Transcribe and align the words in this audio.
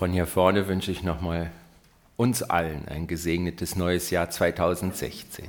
von 0.00 0.12
hier 0.12 0.26
vorne 0.26 0.66
wünsche 0.66 0.90
ich 0.90 1.02
nochmal 1.02 1.50
uns 2.16 2.42
allen 2.42 2.88
ein 2.88 3.06
gesegnetes 3.06 3.76
neues 3.76 4.08
Jahr 4.08 4.30
2016. 4.30 5.44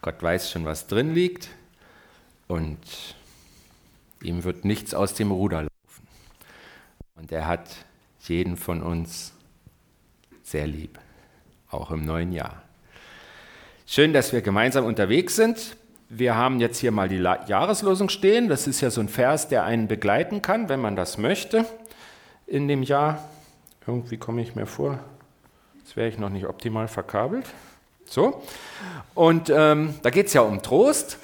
Gott 0.00 0.22
weiß 0.22 0.50
schon, 0.50 0.64
was 0.64 0.86
drin 0.86 1.12
liegt 1.12 1.50
und 2.46 2.78
ihm 4.22 4.44
wird 4.44 4.64
nichts 4.64 4.94
aus 4.94 5.12
dem 5.12 5.30
Ruder 5.30 5.64
laufen. 5.64 6.08
Und 7.16 7.30
er 7.30 7.46
hat 7.46 7.68
jeden 8.20 8.56
von 8.56 8.82
uns 8.82 9.34
sehr 10.42 10.66
lieb, 10.66 10.98
auch 11.70 11.90
im 11.90 12.06
neuen 12.06 12.32
Jahr. 12.32 12.62
Schön, 13.86 14.14
dass 14.14 14.32
wir 14.32 14.40
gemeinsam 14.40 14.86
unterwegs 14.86 15.36
sind. 15.36 15.76
Wir 16.08 16.34
haben 16.34 16.60
jetzt 16.60 16.78
hier 16.78 16.92
mal 16.92 17.10
die 17.10 17.18
Jahreslosung 17.18 18.08
stehen. 18.08 18.48
Das 18.48 18.66
ist 18.66 18.80
ja 18.80 18.88
so 18.88 19.02
ein 19.02 19.10
Vers, 19.10 19.48
der 19.48 19.64
einen 19.64 19.86
begleiten 19.86 20.40
kann, 20.40 20.70
wenn 20.70 20.80
man 20.80 20.96
das 20.96 21.18
möchte 21.18 21.66
in 22.48 22.66
dem 22.66 22.82
Jahr. 22.82 23.28
Irgendwie 23.86 24.16
komme 24.16 24.42
ich 24.42 24.54
mir 24.54 24.66
vor, 24.66 24.98
jetzt 25.78 25.96
wäre 25.96 26.08
ich 26.08 26.18
noch 26.18 26.30
nicht 26.30 26.46
optimal 26.46 26.88
verkabelt. 26.88 27.46
So. 28.04 28.42
Und 29.14 29.50
ähm, 29.50 29.94
da 30.02 30.10
geht 30.10 30.26
es 30.26 30.32
ja 30.32 30.40
um 30.40 30.62
Trost. 30.62 31.18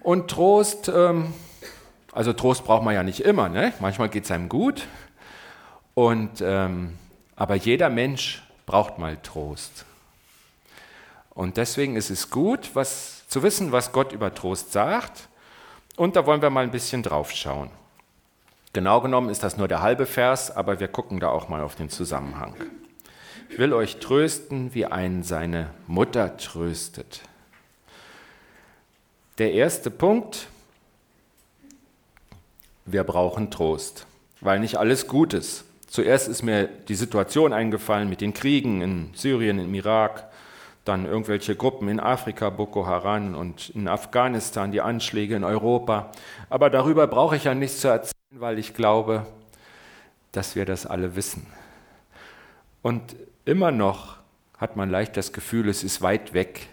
Und 0.00 0.30
Trost, 0.30 0.88
ähm, 0.88 1.34
also 2.12 2.32
Trost 2.32 2.64
braucht 2.64 2.84
man 2.84 2.94
ja 2.94 3.02
nicht 3.02 3.20
immer. 3.20 3.48
Ne? 3.48 3.72
Manchmal 3.80 4.08
geht 4.08 4.24
es 4.24 4.30
einem 4.30 4.48
gut. 4.48 4.86
Und, 5.94 6.40
ähm, 6.40 6.96
aber 7.36 7.56
jeder 7.56 7.90
Mensch 7.90 8.42
braucht 8.66 8.98
mal 8.98 9.16
Trost. 9.16 9.84
Und 11.30 11.56
deswegen 11.56 11.96
ist 11.96 12.10
es 12.10 12.30
gut, 12.30 12.70
was, 12.74 13.26
zu 13.28 13.42
wissen, 13.42 13.72
was 13.72 13.92
Gott 13.92 14.12
über 14.12 14.34
Trost 14.34 14.72
sagt. 14.72 15.28
Und 15.96 16.16
da 16.16 16.26
wollen 16.26 16.42
wir 16.42 16.50
mal 16.50 16.64
ein 16.64 16.70
bisschen 16.70 17.02
drauf 17.02 17.32
schauen. 17.32 17.70
Genau 18.78 19.00
genommen 19.00 19.28
ist 19.28 19.42
das 19.42 19.56
nur 19.56 19.66
der 19.66 19.82
halbe 19.82 20.06
Vers, 20.06 20.52
aber 20.52 20.78
wir 20.78 20.86
gucken 20.86 21.18
da 21.18 21.30
auch 21.30 21.48
mal 21.48 21.62
auf 21.62 21.74
den 21.74 21.90
Zusammenhang. 21.90 22.54
Ich 23.50 23.58
will 23.58 23.72
euch 23.72 23.96
trösten, 23.96 24.72
wie 24.72 24.86
einen 24.86 25.24
seine 25.24 25.70
Mutter 25.88 26.36
tröstet. 26.36 27.22
Der 29.38 29.52
erste 29.52 29.90
Punkt, 29.90 30.46
wir 32.86 33.02
brauchen 33.02 33.50
Trost, 33.50 34.06
weil 34.40 34.60
nicht 34.60 34.76
alles 34.76 35.08
gut 35.08 35.34
ist. 35.34 35.64
Zuerst 35.88 36.28
ist 36.28 36.44
mir 36.44 36.68
die 36.68 36.94
Situation 36.94 37.52
eingefallen 37.52 38.08
mit 38.08 38.20
den 38.20 38.32
Kriegen 38.32 38.80
in 38.80 39.10
Syrien, 39.12 39.58
im 39.58 39.74
Irak, 39.74 40.28
dann 40.84 41.04
irgendwelche 41.04 41.56
Gruppen 41.56 41.88
in 41.88 41.98
Afrika, 41.98 42.48
Boko 42.48 42.86
Haram 42.86 43.34
und 43.34 43.70
in 43.70 43.88
Afghanistan, 43.88 44.70
die 44.70 44.82
Anschläge 44.82 45.34
in 45.34 45.42
Europa. 45.42 46.12
Aber 46.48 46.70
darüber 46.70 47.08
brauche 47.08 47.34
ich 47.34 47.42
ja 47.42 47.56
nichts 47.56 47.80
zu 47.80 47.88
erzählen, 47.88 48.12
weil 48.30 48.58
ich 48.58 48.74
glaube, 48.74 49.26
dass 50.32 50.54
wir 50.54 50.64
das 50.64 50.86
alle 50.86 51.16
wissen. 51.16 51.46
Und 52.82 53.16
immer 53.44 53.70
noch 53.70 54.18
hat 54.58 54.76
man 54.76 54.90
leicht 54.90 55.16
das 55.16 55.32
Gefühl, 55.32 55.68
es 55.68 55.82
ist 55.82 56.02
weit 56.02 56.34
weg. 56.34 56.66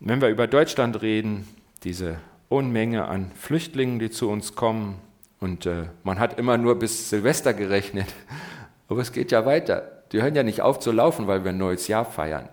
Wenn 0.00 0.20
wir 0.20 0.28
über 0.28 0.46
Deutschland 0.46 1.00
reden, 1.00 1.48
diese 1.84 2.18
Unmenge 2.48 3.06
an 3.06 3.32
Flüchtlingen, 3.32 3.98
die 3.98 4.10
zu 4.10 4.28
uns 4.28 4.54
kommen, 4.54 5.00
und 5.38 5.66
äh, 5.66 5.86
man 6.02 6.18
hat 6.18 6.38
immer 6.38 6.56
nur 6.56 6.78
bis 6.78 7.10
Silvester 7.10 7.52
gerechnet, 7.52 8.12
aber 8.88 9.00
es 9.00 9.12
geht 9.12 9.32
ja 9.32 9.44
weiter. 9.44 10.02
Die 10.12 10.22
hören 10.22 10.34
ja 10.34 10.42
nicht 10.42 10.62
auf 10.62 10.78
zu 10.78 10.92
laufen, 10.92 11.26
weil 11.26 11.44
wir 11.44 11.50
ein 11.50 11.58
neues 11.58 11.88
Jahr 11.88 12.04
feiern. 12.04 12.48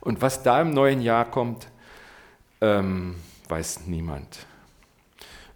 Und 0.00 0.20
was 0.20 0.42
da 0.42 0.60
im 0.60 0.70
neuen 0.70 1.00
Jahr 1.00 1.24
kommt, 1.24 1.68
ähm, 2.60 3.16
weiß 3.48 3.86
niemand. 3.86 4.47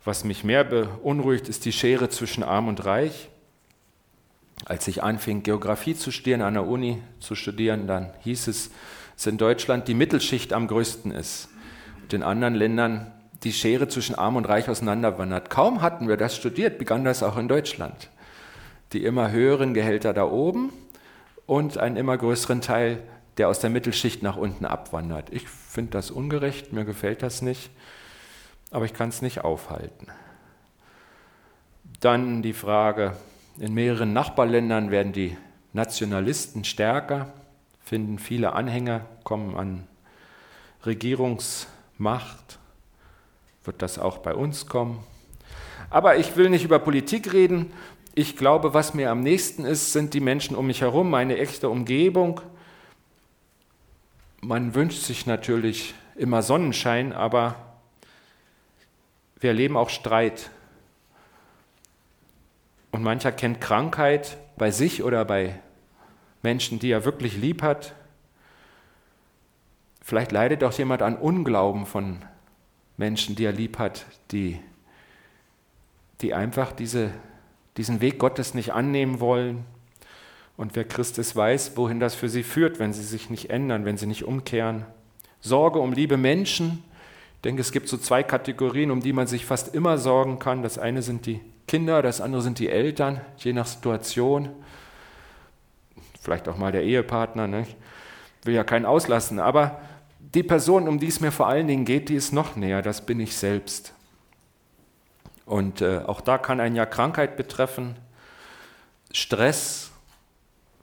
Was 0.05 0.25
mich 0.25 0.43
mehr 0.43 0.65
beunruhigt, 0.65 1.49
ist 1.49 1.65
die 1.65 1.73
Schere 1.73 2.09
zwischen 2.09 2.43
Arm 2.43 2.69
und 2.69 2.85
Reich. 2.85 3.29
Als 4.65 4.89
ich 4.89 5.03
anfing, 5.03 5.43
Geografie 5.43 5.95
zu 5.95 6.11
studieren, 6.11 6.43
an 6.43 6.55
der 6.55 6.67
Uni 6.67 7.01
zu 7.21 7.35
studieren, 7.35 7.87
dann 7.87 8.13
hieß 8.21 8.49
es, 8.49 8.71
dass 9.15 9.27
in 9.27 9.39
Deutschland 9.39 9.87
die 9.87 9.95
Mittelschicht 9.95 10.53
am 10.53 10.67
größten 10.67 11.13
ist. 11.13 11.49
Und 12.03 12.13
in 12.13 12.23
anderen 12.23 12.55
Ländern 12.55 13.13
die 13.45 13.53
Schere 13.53 13.89
zwischen 13.89 14.15
Arm 14.15 14.37
und 14.37 14.49
Reich 14.49 14.69
auseinanderwandert. 14.69 15.51
Kaum 15.51 15.83
hatten 15.83 16.09
wir 16.09 16.17
das 16.17 16.37
studiert, 16.37 16.79
begann 16.79 17.05
das 17.05 17.23
auch 17.23 17.37
in 17.37 17.49
Deutschland. 17.49 18.09
Die 18.93 19.05
immer 19.05 19.31
höheren 19.31 19.75
Gehälter 19.75 20.13
da 20.13 20.25
oben 20.25 20.73
und 21.47 21.79
einen 21.79 21.97
immer 21.97 22.17
größeren 22.17 22.61
Teil 22.61 22.99
der 23.39 23.49
aus 23.49 23.61
der 23.61 23.71
Mittelschicht 23.71 24.23
nach 24.23 24.37
unten 24.37 24.67
abwandert. 24.67 25.31
Ich 25.31 25.49
finde 25.49 25.93
das 25.93 26.11
ungerecht, 26.11 26.73
mir 26.73 26.85
gefällt 26.85 27.23
das 27.23 27.41
nicht, 27.41 27.71
aber 28.73 28.85
ich 28.85 28.95
kann 28.95 29.11
es 29.11 29.23
nicht 29.23 29.45
aufhalten. 29.45 30.09
Dann 32.01 32.43
die 32.43 32.53
Frage, 32.53 33.17
in 33.59 33.75
mehreren 33.75 34.13
Nachbarländern 34.13 34.91
werden 34.91 35.13
die 35.13 35.37
Nationalisten 35.73 36.65
stärker, 36.65 37.33
finden 37.85 38.19
viele 38.19 38.55
Anhänger, 38.55 39.03
kommen 39.23 39.57
an 39.57 39.87
Regierungsmacht. 40.85 42.59
Wird 43.65 43.81
das 43.83 43.99
auch 44.01 44.19
bei 44.19 44.35
uns 44.35 44.67
kommen? 44.67 44.99
Aber 45.91 46.17
ich 46.17 46.37
will 46.37 46.51
nicht 46.51 46.65
über 46.65 46.81
Politik 46.81 47.33
reden. 47.33 47.73
Ich 48.15 48.37
glaube, 48.37 48.75
was 48.75 48.95
mir 48.95 49.11
am 49.11 49.21
nächsten 49.21 49.65
ist, 49.65 49.93
sind 49.93 50.15
die 50.15 50.21
Menschen 50.21 50.57
um 50.57 50.67
mich 50.67 50.81
herum, 50.81 51.09
meine 51.11 51.39
echte 51.39 51.69
Umgebung 51.69 52.41
man 54.45 54.75
wünscht 54.75 55.03
sich 55.03 55.27
natürlich 55.27 55.95
immer 56.17 56.43
Sonnenschein, 56.43 57.13
aber 57.13 57.55
wir 59.43 59.51
erleben 59.51 59.77
auch 59.77 59.91
Streit. 59.91 60.51
Und 62.91 63.03
mancher 63.03 63.33
kennt 63.33 63.61
Krankheit 63.61 64.37
bei 64.57 64.71
sich 64.71 65.03
oder 65.03 65.25
bei 65.25 65.59
Menschen, 66.43 66.79
die 66.79 66.91
er 66.91 67.05
wirklich 67.05 67.37
lieb 67.37 67.63
hat. 67.63 67.95
Vielleicht 70.01 70.33
leidet 70.33 70.65
auch 70.65 70.73
jemand 70.73 71.03
an 71.03 71.17
Unglauben 71.17 71.87
von 71.87 72.25
Menschen, 72.97 73.37
die 73.37 73.45
er 73.45 73.53
lieb 73.53 73.79
hat, 73.79 74.05
die, 74.31 74.61
die 76.21 76.35
einfach 76.35 76.73
diese, 76.73 77.11
diesen 77.77 78.01
Weg 78.01 78.19
Gottes 78.19 78.55
nicht 78.55 78.73
annehmen 78.73 79.21
wollen, 79.21 79.65
und 80.57 80.77
wer 80.77 80.85
Christus 80.85 81.35
weiß, 81.35 81.77
wohin 81.77 81.99
das 81.99 82.15
für 82.15 82.29
sie 82.29 82.43
führt, 82.43 82.79
wenn 82.79 82.93
sie 82.93 83.03
sich 83.03 83.31
nicht 83.31 83.51
ändern, 83.51 83.85
wenn 83.85 83.97
sie 83.97 84.07
nicht 84.07 84.25
umkehren. 84.25 84.85
Sorge 85.41 85.79
um 85.79 85.93
liebe 85.93 86.17
Menschen. 86.17 86.85
Ich 87.43 87.45
denke, 87.45 87.63
es 87.63 87.73
gibt 87.73 87.89
so 87.89 87.97
zwei 87.97 88.23
Kategorien, 88.23 88.93
um 88.93 89.01
die 89.01 89.13
man 89.13 89.27
sich 89.27 89.45
fast 89.45 89.75
immer 89.75 89.99
sorgen 89.99 90.39
kann. 90.39 90.63
Das 90.63 90.79
eine 90.79 91.03
sind 91.03 91.27
die 91.27 91.41
Kinder, 91.67 92.01
das 92.01 92.21
andere 92.21 92.41
sind 92.41 92.61
die 92.61 92.69
Eltern, 92.69 93.21
je 93.37 93.53
nach 93.53 93.67
Situation. 93.67 94.49
Vielleicht 96.21 96.47
auch 96.49 96.57
mal 96.57 96.71
der 96.71 96.85
Ehepartner. 96.85 97.49
Ne? 97.49 97.63
Ich 97.63 98.47
will 98.47 98.55
ja 98.55 98.63
keinen 98.63 98.87
auslassen, 98.87 99.41
aber 99.41 99.81
die 100.21 100.45
Person, 100.45 100.87
um 100.87 101.01
die 101.01 101.09
es 101.09 101.19
mir 101.19 101.33
vor 101.33 101.49
allen 101.49 101.67
Dingen 101.67 101.85
geht, 101.85 102.11
die 102.11 102.15
ist 102.15 102.33
noch 102.33 102.55
näher, 102.55 102.81
das 102.81 103.05
bin 103.05 103.19
ich 103.19 103.37
selbst. 103.37 103.93
Und 105.45 105.81
äh, 105.81 105.99
auch 106.07 106.21
da 106.21 106.39
kann 106.39 106.61
ein 106.61 106.77
ja 106.77 106.87
Krankheit 106.87 107.37
betreffen, 107.37 107.97
Stress, 109.11 109.91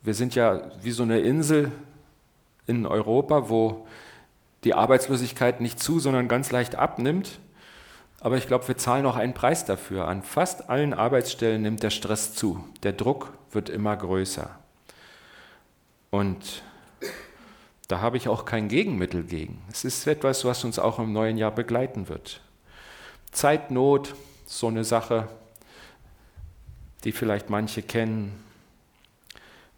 wir 0.02 0.14
sind 0.14 0.36
ja 0.36 0.70
wie 0.82 0.92
so 0.92 1.04
eine 1.04 1.22
Insel 1.22 1.72
in 2.68 2.86
Europa, 2.86 3.48
wo 3.48 3.88
die 4.64 4.74
Arbeitslosigkeit 4.74 5.62
nicht 5.62 5.80
zu, 5.80 6.00
sondern 6.00 6.28
ganz 6.28 6.52
leicht 6.52 6.76
abnimmt. 6.76 7.40
Aber 8.20 8.38
ich 8.38 8.48
glaube, 8.48 8.68
wir 8.68 8.78
zahlen 8.78 9.06
auch 9.06 9.16
einen 9.16 9.34
Preis 9.34 9.66
dafür. 9.66 10.08
An 10.08 10.24
fast 10.24 10.70
allen 10.70 10.94
Arbeitsstellen 10.94 11.62
nimmt 11.62 11.84
der 11.84 11.90
Stress 11.90 12.34
zu. 12.34 12.64
Der 12.84 12.92
Druck 12.92 13.32
wird 13.52 13.70
immer 13.70 13.96
größer. 13.96 14.50
Und 16.10 16.64
da 17.88 18.02
habe 18.02 18.18
ich 18.18 18.28
auch 18.28 18.46
kein 18.46 18.68
Gegenmittel 18.68 19.24
gegen. 19.24 19.62
Es 19.72 19.86
ist 19.86 20.06
etwas, 20.06 20.44
was 20.44 20.64
uns 20.64 20.80
auch 20.80 21.00
im 21.00 21.14
neuen 21.14 21.38
Jahr 21.38 21.52
begleiten 21.52 22.10
wird. 22.10 22.42
Zeitnot, 23.32 24.16
so 24.46 24.68
eine 24.68 24.84
Sache, 24.84 25.28
die 27.04 27.12
vielleicht 27.12 27.50
manche 27.50 27.82
kennen 27.82 28.44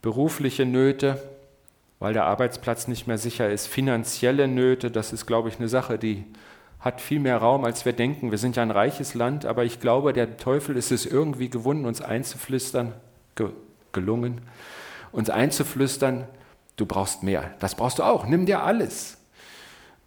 berufliche 0.01 0.65
Nöte, 0.65 1.21
weil 2.01 2.13
der 2.13 2.25
Arbeitsplatz 2.25 2.87
nicht 2.87 3.05
mehr 3.05 3.19
sicher 3.19 3.47
ist, 3.51 3.67
finanzielle 3.67 4.47
Nöte, 4.47 4.89
das 4.89 5.13
ist, 5.13 5.27
glaube 5.27 5.49
ich, 5.49 5.59
eine 5.59 5.69
Sache, 5.69 5.99
die 5.99 6.25
hat 6.79 6.99
viel 6.99 7.19
mehr 7.19 7.37
Raum, 7.37 7.63
als 7.63 7.85
wir 7.85 7.93
denken. 7.93 8.31
Wir 8.31 8.39
sind 8.39 8.55
ja 8.55 8.63
ein 8.63 8.71
reiches 8.71 9.13
Land, 9.13 9.45
aber 9.45 9.65
ich 9.65 9.79
glaube, 9.79 10.11
der 10.11 10.37
Teufel 10.37 10.75
ist 10.77 10.91
es 10.91 11.05
irgendwie 11.05 11.51
gewunden, 11.51 11.85
uns 11.85 12.01
einzuflüstern, 12.01 12.93
ge 13.35 13.49
gelungen, 13.91 14.41
uns 15.11 15.29
einzuflüstern, 15.29 16.25
du 16.75 16.87
brauchst 16.87 17.21
mehr. 17.21 17.53
Das 17.59 17.75
brauchst 17.75 17.99
du 17.99 18.03
auch, 18.03 18.25
nimm 18.25 18.47
dir 18.47 18.63
alles. 18.63 19.19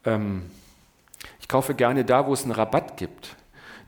Ähm, 0.05 0.51
ich 1.39 1.47
kaufe 1.47 1.75
gerne 1.75 2.05
da, 2.05 2.27
wo 2.27 2.33
es 2.33 2.43
einen 2.43 2.53
Rabatt 2.53 2.97
gibt. 2.97 3.37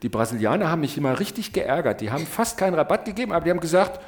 Die 0.02 0.08
Brasilianer 0.08 0.70
haben 0.70 0.82
mich 0.82 0.96
immer 0.96 1.18
richtig 1.18 1.52
geärgert. 1.52 2.00
Die 2.00 2.12
haben 2.12 2.24
fast 2.24 2.56
keinen 2.56 2.74
Rabatt 2.74 3.04
gegeben, 3.04 3.32
aber 3.32 3.46
die 3.46 3.50
haben 3.50 3.58
gesagt, 3.58 4.00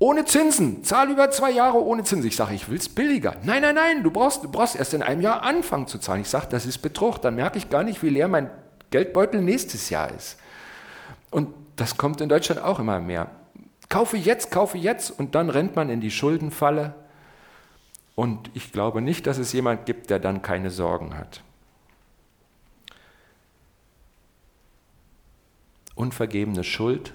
ohne 0.00 0.24
Zinsen, 0.24 0.82
zahl 0.82 1.10
über 1.10 1.30
zwei 1.30 1.50
Jahre 1.50 1.84
ohne 1.84 2.02
Zinsen. 2.04 2.26
Ich 2.26 2.34
sage, 2.34 2.54
ich 2.54 2.70
will 2.70 2.78
es 2.78 2.88
billiger. 2.88 3.36
Nein, 3.44 3.60
nein, 3.60 3.74
nein, 3.74 4.02
du 4.02 4.10
brauchst, 4.10 4.42
du 4.42 4.50
brauchst 4.50 4.74
erst 4.74 4.94
in 4.94 5.02
einem 5.02 5.20
Jahr 5.20 5.42
anfangen 5.42 5.86
zu 5.86 5.98
zahlen. 5.98 6.22
Ich 6.22 6.28
sage, 6.30 6.46
das 6.50 6.64
ist 6.64 6.78
Betrug. 6.78 7.18
Dann 7.18 7.34
merke 7.34 7.58
ich 7.58 7.68
gar 7.68 7.84
nicht, 7.84 8.02
wie 8.02 8.08
leer 8.08 8.26
mein 8.26 8.50
Geldbeutel 8.90 9.42
nächstes 9.42 9.90
Jahr 9.90 10.10
ist. 10.10 10.38
Und 11.30 11.54
das 11.76 11.98
kommt 11.98 12.22
in 12.22 12.30
Deutschland 12.30 12.62
auch 12.62 12.78
immer 12.78 12.98
mehr. 12.98 13.30
Kaufe 13.90 14.16
jetzt, 14.16 14.50
kaufe 14.50 14.78
jetzt 14.78 15.10
und 15.10 15.34
dann 15.34 15.50
rennt 15.50 15.76
man 15.76 15.90
in 15.90 16.00
die 16.00 16.10
Schuldenfalle. 16.10 16.94
Und 18.14 18.50
ich 18.54 18.72
glaube 18.72 19.02
nicht, 19.02 19.26
dass 19.26 19.36
es 19.36 19.52
jemand 19.52 19.84
gibt, 19.84 20.08
der 20.08 20.18
dann 20.18 20.40
keine 20.40 20.70
Sorgen 20.70 21.14
hat. 21.14 21.42
Unvergebene 25.94 26.64
Schuld, 26.64 27.12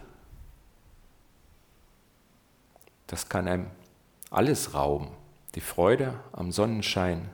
das 3.08 3.30
kann 3.30 3.48
einem 3.48 3.68
alles 4.30 4.74
rauben. 4.74 5.10
Die 5.56 5.62
Freude 5.62 6.20
am 6.34 6.52
Sonnenschein, 6.52 7.30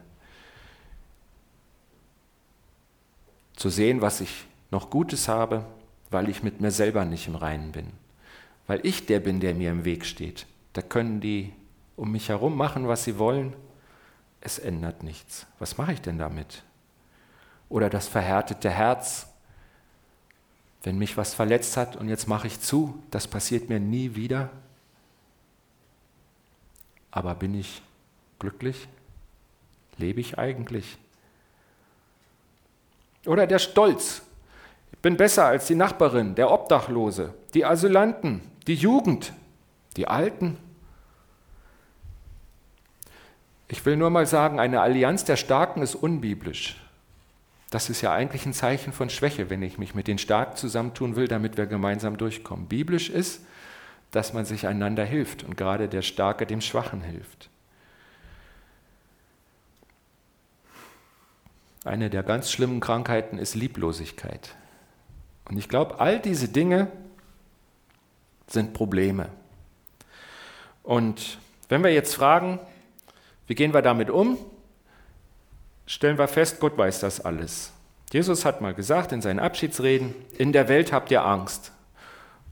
zu 3.56 3.70
sehen, 3.70 4.00
was 4.00 4.20
ich 4.20 4.46
noch 4.70 4.90
Gutes 4.90 5.28
habe, 5.28 5.64
weil 6.10 6.28
ich 6.28 6.42
mit 6.42 6.60
mir 6.60 6.70
selber 6.70 7.04
nicht 7.04 7.28
im 7.28 7.36
Reinen 7.36 7.72
bin. 7.72 7.86
Weil 8.66 8.80
ich 8.84 9.06
der 9.06 9.20
bin, 9.20 9.40
der 9.40 9.54
mir 9.54 9.70
im 9.70 9.84
Weg 9.84 10.04
steht. 10.04 10.46
Da 10.72 10.82
können 10.82 11.20
die 11.20 11.52
um 11.96 12.10
mich 12.10 12.28
herum 12.28 12.56
machen, 12.56 12.88
was 12.88 13.04
sie 13.04 13.18
wollen. 13.18 13.54
Es 14.40 14.58
ändert 14.58 15.02
nichts. 15.02 15.46
Was 15.58 15.78
mache 15.78 15.92
ich 15.92 16.00
denn 16.00 16.18
damit? 16.18 16.64
Oder 17.68 17.88
das 17.88 18.08
verhärtete 18.08 18.70
Herz, 18.70 19.28
wenn 20.82 20.98
mich 20.98 21.16
was 21.16 21.34
verletzt 21.34 21.76
hat 21.76 21.94
und 21.96 22.08
jetzt 22.08 22.26
mache 22.26 22.48
ich 22.48 22.60
zu, 22.60 23.00
das 23.10 23.28
passiert 23.28 23.68
mir 23.68 23.78
nie 23.78 24.16
wieder. 24.16 24.50
Aber 27.12 27.34
bin 27.36 27.54
ich 27.54 27.80
glücklich? 28.40 28.88
Lebe 29.98 30.20
ich 30.20 30.38
eigentlich? 30.38 30.98
Oder 33.26 33.46
der 33.46 33.60
Stolz. 33.60 34.22
Ich 34.92 34.98
bin 34.98 35.16
besser 35.16 35.46
als 35.46 35.66
die 35.66 35.74
Nachbarin, 35.74 36.34
der 36.34 36.50
Obdachlose, 36.50 37.34
die 37.54 37.64
Asylanten, 37.64 38.40
die 38.66 38.74
Jugend, 38.74 39.32
die 39.96 40.08
Alten. 40.08 40.56
Ich 43.68 43.84
will 43.86 43.96
nur 43.96 44.10
mal 44.10 44.26
sagen, 44.26 44.58
eine 44.58 44.80
Allianz 44.80 45.24
der 45.24 45.36
Starken 45.36 45.82
ist 45.82 45.94
unbiblisch. 45.94 46.76
Das 47.70 47.88
ist 47.88 48.02
ja 48.02 48.12
eigentlich 48.12 48.44
ein 48.44 48.52
Zeichen 48.52 48.92
von 48.92 49.08
Schwäche, 49.08 49.48
wenn 49.48 49.62
ich 49.62 49.78
mich 49.78 49.94
mit 49.94 50.06
den 50.06 50.18
Starken 50.18 50.56
zusammentun 50.56 51.16
will, 51.16 51.26
damit 51.26 51.56
wir 51.56 51.66
gemeinsam 51.66 52.18
durchkommen. 52.18 52.66
Biblisch 52.66 53.08
ist, 53.08 53.42
dass 54.12 54.34
man 54.34 54.44
sich 54.44 54.66
einander 54.66 55.04
hilft 55.04 55.42
und 55.42 55.56
gerade 55.56 55.88
der 55.88 56.02
Starke 56.02 56.46
dem 56.46 56.60
Schwachen 56.60 57.02
hilft. 57.02 57.48
Eine 61.84 62.10
der 62.10 62.22
ganz 62.22 62.52
schlimmen 62.52 62.78
Krankheiten 62.78 63.38
ist 63.38 63.56
Lieblosigkeit. 63.56 64.54
Und 65.48 65.56
ich 65.56 65.68
glaube, 65.68 65.98
all 65.98 66.20
diese 66.20 66.48
Dinge 66.48 66.88
sind 68.46 68.74
Probleme. 68.74 69.30
Und 70.82 71.38
wenn 71.68 71.82
wir 71.82 71.92
jetzt 71.92 72.14
fragen, 72.14 72.60
wie 73.46 73.54
gehen 73.54 73.72
wir 73.72 73.82
damit 73.82 74.10
um, 74.10 74.38
stellen 75.86 76.18
wir 76.18 76.28
fest, 76.28 76.60
Gott 76.60 76.76
weiß 76.76 77.00
das 77.00 77.20
alles. 77.20 77.72
Jesus 78.12 78.44
hat 78.44 78.60
mal 78.60 78.74
gesagt 78.74 79.10
in 79.10 79.22
seinen 79.22 79.40
Abschiedsreden, 79.40 80.14
in 80.36 80.52
der 80.52 80.68
Welt 80.68 80.92
habt 80.92 81.10
ihr 81.10 81.24
Angst 81.24 81.72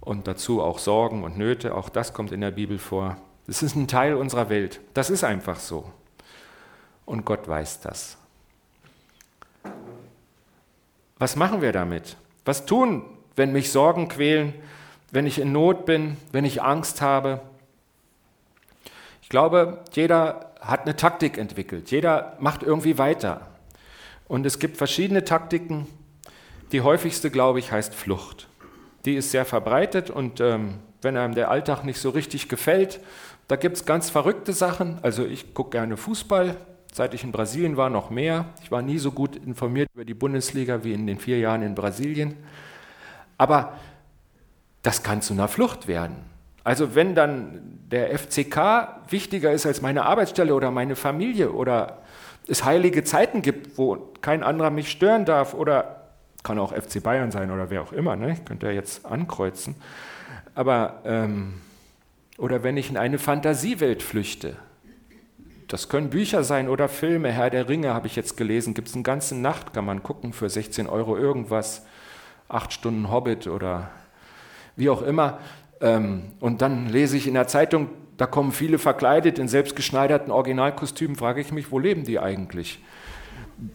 und 0.00 0.26
dazu 0.26 0.62
auch 0.62 0.78
Sorgen 0.78 1.24
und 1.24 1.36
Nöte, 1.38 1.74
auch 1.74 1.88
das 1.88 2.12
kommt 2.12 2.32
in 2.32 2.40
der 2.40 2.50
Bibel 2.50 2.78
vor. 2.78 3.16
Das 3.46 3.62
ist 3.62 3.74
ein 3.74 3.88
Teil 3.88 4.14
unserer 4.14 4.48
Welt, 4.48 4.80
das 4.94 5.10
ist 5.10 5.24
einfach 5.24 5.58
so. 5.58 5.90
Und 7.04 7.24
Gott 7.24 7.48
weiß 7.48 7.80
das. 7.80 8.16
Was 11.18 11.36
machen 11.36 11.60
wir 11.60 11.72
damit? 11.72 12.16
Was 12.44 12.64
tun, 12.64 13.04
wenn 13.36 13.52
mich 13.52 13.72
Sorgen 13.72 14.08
quälen, 14.08 14.54
wenn 15.10 15.26
ich 15.26 15.38
in 15.38 15.52
Not 15.52 15.84
bin, 15.84 16.16
wenn 16.32 16.44
ich 16.44 16.62
Angst 16.62 17.02
habe? 17.02 17.40
Ich 19.22 19.28
glaube, 19.28 19.84
jeder 19.92 20.52
hat 20.60 20.82
eine 20.82 20.96
Taktik 20.96 21.38
entwickelt. 21.38 21.90
Jeder 21.90 22.36
macht 22.38 22.62
irgendwie 22.62 22.98
weiter. 22.98 23.48
Und 24.28 24.46
es 24.46 24.58
gibt 24.58 24.76
verschiedene 24.76 25.24
Taktiken. 25.24 25.86
Die 26.72 26.82
häufigste, 26.82 27.30
glaube 27.30 27.58
ich, 27.58 27.72
heißt 27.72 27.94
Flucht. 27.94 28.48
Die 29.04 29.14
ist 29.14 29.30
sehr 29.30 29.44
verbreitet 29.44 30.10
und 30.10 30.40
ähm, 30.40 30.74
wenn 31.02 31.16
einem 31.16 31.34
der 31.34 31.50
Alltag 31.50 31.84
nicht 31.84 32.00
so 32.00 32.10
richtig 32.10 32.48
gefällt, 32.48 33.00
da 33.48 33.56
gibt 33.56 33.76
es 33.76 33.84
ganz 33.86 34.10
verrückte 34.10 34.52
Sachen. 34.52 34.98
Also 35.02 35.24
ich 35.24 35.54
gucke 35.54 35.70
gerne 35.70 35.96
Fußball, 35.96 36.56
Seit 36.92 37.14
ich 37.14 37.22
in 37.22 37.30
Brasilien 37.30 37.76
war, 37.76 37.88
noch 37.88 38.10
mehr. 38.10 38.46
Ich 38.62 38.72
war 38.72 38.82
nie 38.82 38.98
so 38.98 39.12
gut 39.12 39.36
informiert 39.36 39.88
über 39.94 40.04
die 40.04 40.14
Bundesliga 40.14 40.82
wie 40.82 40.92
in 40.92 41.06
den 41.06 41.18
vier 41.18 41.38
Jahren 41.38 41.62
in 41.62 41.76
Brasilien. 41.76 42.36
Aber 43.38 43.74
das 44.82 45.02
kann 45.02 45.22
zu 45.22 45.32
einer 45.32 45.46
Flucht 45.46 45.86
werden. 45.86 46.16
Also 46.64 46.94
wenn 46.94 47.14
dann 47.14 47.78
der 47.90 48.18
FCK 48.18 49.08
wichtiger 49.08 49.52
ist 49.52 49.66
als 49.66 49.82
meine 49.82 50.04
Arbeitsstelle 50.04 50.54
oder 50.54 50.70
meine 50.70 50.96
Familie 50.96 51.52
oder 51.52 52.02
es 52.48 52.64
heilige 52.64 53.04
Zeiten 53.04 53.40
gibt, 53.40 53.78
wo 53.78 54.12
kein 54.20 54.42
anderer 54.42 54.70
mich 54.70 54.90
stören 54.90 55.24
darf 55.24 55.54
oder 55.54 55.99
kann 56.42 56.58
auch 56.58 56.72
FC 56.72 57.02
Bayern 57.02 57.30
sein 57.30 57.50
oder 57.50 57.70
wer 57.70 57.82
auch 57.82 57.92
immer, 57.92 58.16
ne? 58.16 58.32
ich 58.32 58.44
könnte 58.44 58.66
ja 58.66 58.72
jetzt 58.72 59.06
ankreuzen. 59.06 59.74
Aber 60.54 61.02
ähm, 61.04 61.54
oder 62.38 62.62
wenn 62.62 62.76
ich 62.76 62.90
in 62.90 62.96
eine 62.96 63.18
Fantasiewelt 63.18 64.02
flüchte, 64.02 64.56
das 65.68 65.88
können 65.88 66.10
Bücher 66.10 66.42
sein 66.42 66.68
oder 66.68 66.88
Filme. 66.88 67.30
Herr 67.30 67.48
der 67.48 67.68
Ringe 67.68 67.94
habe 67.94 68.08
ich 68.08 68.16
jetzt 68.16 68.36
gelesen. 68.36 68.74
Gibt 68.74 68.88
es 68.88 68.94
eine 68.94 69.04
ganze 69.04 69.36
Nacht, 69.36 69.72
kann 69.72 69.84
man 69.84 70.02
gucken 70.02 70.32
für 70.32 70.48
16 70.48 70.88
Euro 70.88 71.16
irgendwas. 71.16 71.86
Acht 72.48 72.72
Stunden 72.72 73.10
Hobbit 73.10 73.46
oder 73.46 73.90
wie 74.74 74.90
auch 74.90 75.02
immer. 75.02 75.38
Ähm, 75.80 76.32
und 76.40 76.60
dann 76.62 76.88
lese 76.88 77.16
ich 77.16 77.28
in 77.28 77.34
der 77.34 77.46
Zeitung, 77.46 77.90
da 78.16 78.26
kommen 78.26 78.50
viele 78.50 78.78
verkleidet 78.78 79.38
in 79.38 79.46
selbstgeschneiderten 79.46 80.32
Originalkostümen. 80.32 81.16
Frage 81.16 81.40
ich 81.40 81.52
mich, 81.52 81.70
wo 81.70 81.78
leben 81.78 82.04
die 82.04 82.18
eigentlich? 82.18 82.82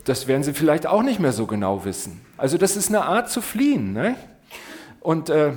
Das 0.03 0.27
werden 0.27 0.43
sie 0.43 0.53
vielleicht 0.53 0.87
auch 0.87 1.03
nicht 1.03 1.19
mehr 1.19 1.31
so 1.31 1.45
genau 1.45 1.85
wissen. 1.85 2.21
Also 2.37 2.57
das 2.57 2.75
ist 2.75 2.89
eine 2.89 3.05
Art 3.05 3.29
zu 3.29 3.41
fliehen. 3.41 3.93
Ne? 3.93 4.15
Und 4.99 5.29
äh, 5.29 5.53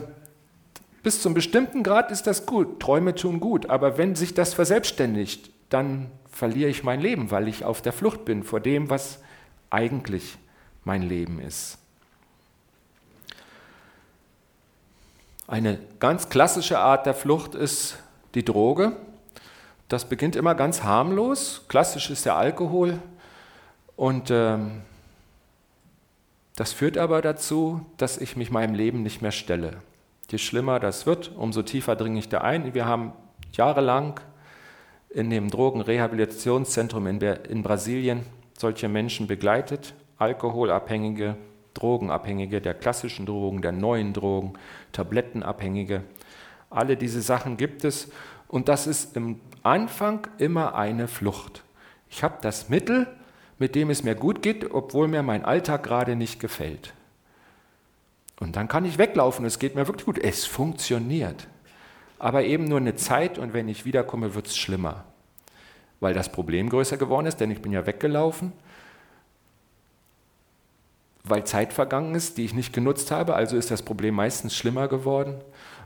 bis 1.02 1.22
zum 1.22 1.34
bestimmten 1.34 1.82
Grad 1.82 2.10
ist 2.10 2.26
das 2.26 2.46
gut. 2.46 2.80
Träume 2.80 3.14
tun 3.14 3.40
gut. 3.40 3.70
Aber 3.70 3.98
wenn 3.98 4.14
sich 4.14 4.34
das 4.34 4.54
verselbstständigt, 4.54 5.50
dann 5.70 6.10
verliere 6.30 6.70
ich 6.70 6.84
mein 6.84 7.00
Leben, 7.00 7.30
weil 7.30 7.48
ich 7.48 7.64
auf 7.64 7.82
der 7.82 7.92
Flucht 7.92 8.24
bin 8.24 8.42
vor 8.42 8.60
dem, 8.60 8.90
was 8.90 9.20
eigentlich 9.70 10.38
mein 10.84 11.02
Leben 11.02 11.40
ist. 11.40 11.78
Eine 15.46 15.78
ganz 15.98 16.28
klassische 16.28 16.78
Art 16.78 17.06
der 17.06 17.14
Flucht 17.14 17.54
ist 17.54 17.96
die 18.34 18.44
Droge. 18.44 18.92
Das 19.88 20.06
beginnt 20.06 20.36
immer 20.36 20.54
ganz 20.54 20.82
harmlos. 20.82 21.64
Klassisch 21.68 22.10
ist 22.10 22.26
der 22.26 22.36
Alkohol. 22.36 22.98
Und 23.98 24.30
ähm, 24.30 24.82
das 26.54 26.72
führt 26.72 26.96
aber 26.96 27.20
dazu, 27.20 27.84
dass 27.96 28.16
ich 28.16 28.36
mich 28.36 28.48
meinem 28.52 28.76
Leben 28.76 29.02
nicht 29.02 29.22
mehr 29.22 29.32
stelle. 29.32 29.78
Je 30.30 30.38
schlimmer 30.38 30.78
das 30.78 31.04
wird, 31.04 31.32
umso 31.36 31.62
tiefer 31.62 31.96
dringe 31.96 32.20
ich 32.20 32.28
da 32.28 32.42
ein. 32.42 32.74
Wir 32.74 32.86
haben 32.86 33.10
jahrelang 33.50 34.20
in 35.10 35.30
dem 35.30 35.50
Drogenrehabilitationszentrum 35.50 37.08
in, 37.08 37.20
in 37.20 37.64
Brasilien 37.64 38.24
solche 38.56 38.88
Menschen 38.88 39.26
begleitet, 39.26 39.94
Alkoholabhängige, 40.18 41.34
Drogenabhängige, 41.74 42.60
der 42.60 42.74
klassischen 42.74 43.26
Drogen, 43.26 43.62
der 43.62 43.72
neuen 43.72 44.12
Drogen, 44.12 44.52
Tablettenabhängige. 44.92 46.04
Alle 46.70 46.96
diese 46.96 47.20
Sachen 47.20 47.56
gibt 47.56 47.82
es 47.82 48.12
und 48.46 48.68
das 48.68 48.86
ist 48.86 49.16
im 49.16 49.40
Anfang 49.64 50.28
immer 50.38 50.76
eine 50.76 51.08
Flucht. 51.08 51.64
Ich 52.08 52.22
habe 52.22 52.36
das 52.42 52.68
Mittel, 52.68 53.08
mit 53.58 53.74
dem 53.74 53.90
es 53.90 54.02
mir 54.02 54.14
gut 54.14 54.42
geht, 54.42 54.72
obwohl 54.72 55.08
mir 55.08 55.22
mein 55.22 55.44
Alltag 55.44 55.82
gerade 55.82 56.16
nicht 56.16 56.40
gefällt. 56.40 56.94
Und 58.40 58.56
dann 58.56 58.68
kann 58.68 58.84
ich 58.84 58.98
weglaufen, 58.98 59.44
es 59.44 59.58
geht 59.58 59.74
mir 59.74 59.86
wirklich 59.88 60.06
gut. 60.06 60.18
Es 60.18 60.44
funktioniert 60.44 61.48
aber 62.18 62.44
eben 62.44 62.64
nur 62.64 62.78
eine 62.78 62.96
Zeit 62.96 63.38
und 63.38 63.52
wenn 63.52 63.68
ich 63.68 63.84
wiederkomme, 63.84 64.34
wird 64.34 64.48
es 64.48 64.56
schlimmer, 64.56 65.04
weil 66.00 66.14
das 66.14 66.30
Problem 66.30 66.68
größer 66.68 66.96
geworden 66.96 67.26
ist, 67.26 67.40
denn 67.40 67.50
ich 67.50 67.62
bin 67.62 67.72
ja 67.72 67.86
weggelaufen, 67.86 68.52
weil 71.24 71.44
Zeit 71.44 71.72
vergangen 71.72 72.14
ist, 72.14 72.38
die 72.38 72.44
ich 72.44 72.54
nicht 72.54 72.72
genutzt 72.72 73.10
habe, 73.10 73.34
also 73.34 73.56
ist 73.56 73.70
das 73.70 73.82
Problem 73.82 74.14
meistens 74.14 74.56
schlimmer 74.56 74.88
geworden. 74.88 75.40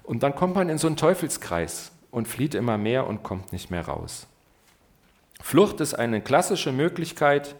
Und 0.05 0.23
dann 0.23 0.35
kommt 0.35 0.55
man 0.55 0.69
in 0.69 0.79
so 0.79 0.87
einen 0.87 0.97
Teufelskreis 0.97 1.93
und 2.11 2.29
flieht 2.29 2.55
immer 2.55 2.79
mehr 2.79 3.07
und 3.07 3.23
kommt 3.23 3.53
nicht 3.53 3.71
mehr 3.71 3.87
raus. 3.87 4.27
Flucht 5.43 5.81
ist 5.81 5.95
eine 5.95 6.21
klassische 6.23 6.73
Möglichkeit 6.73 7.57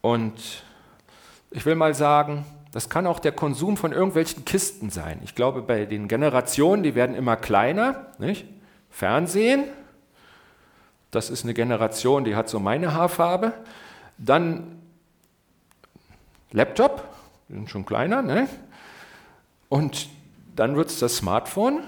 und 0.00 0.62
ich 1.50 1.66
will 1.66 1.74
mal 1.74 1.94
sagen, 1.94 2.46
das 2.72 2.88
kann 2.88 3.06
auch 3.06 3.18
der 3.18 3.32
Konsum 3.32 3.76
von 3.76 3.92
irgendwelchen 3.92 4.44
Kisten 4.44 4.90
sein. 4.90 5.20
Ich 5.24 5.34
glaube, 5.34 5.62
bei 5.62 5.84
den 5.84 6.08
Generationen, 6.08 6.82
die 6.82 6.94
werden 6.94 7.16
immer 7.16 7.36
kleiner. 7.36 8.06
Nicht? 8.18 8.46
Fernsehen, 8.90 9.64
das 11.10 11.30
ist 11.30 11.44
eine 11.44 11.54
Generation, 11.54 12.24
die 12.24 12.36
hat 12.36 12.48
so 12.48 12.60
meine 12.60 12.94
Haarfarbe. 12.94 13.52
Dann 14.18 14.82
Laptop, 16.52 17.02
die 17.48 17.54
sind 17.54 17.70
schon 17.70 17.84
kleiner. 17.84 18.22
Ne? 18.22 18.48
Und 19.68 20.08
dann 20.54 20.76
wird 20.76 20.90
es 20.90 20.98
das 20.98 21.16
Smartphone. 21.16 21.80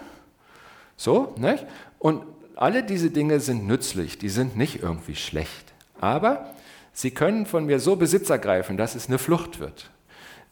So, 0.97 1.35
nicht? 1.37 1.67
Und 1.99 2.25
alle 2.59 2.83
diese 2.83 3.11
Dinge 3.11 3.39
sind 3.39 3.67
nützlich, 3.67 4.19
die 4.19 4.29
sind 4.29 4.57
nicht 4.57 4.83
irgendwie 4.83 5.15
schlecht. 5.15 5.73
Aber 6.01 6.53
sie 6.93 7.13
können 7.13 7.47
von 7.47 7.67
mir 7.67 7.79
so 7.79 7.95
Besitz 7.95 8.31
ergreifen, 8.31 8.77
dass 8.77 8.97
es 8.97 9.07
eine 9.07 9.19
Flucht 9.19 9.61
wird. 9.61 9.91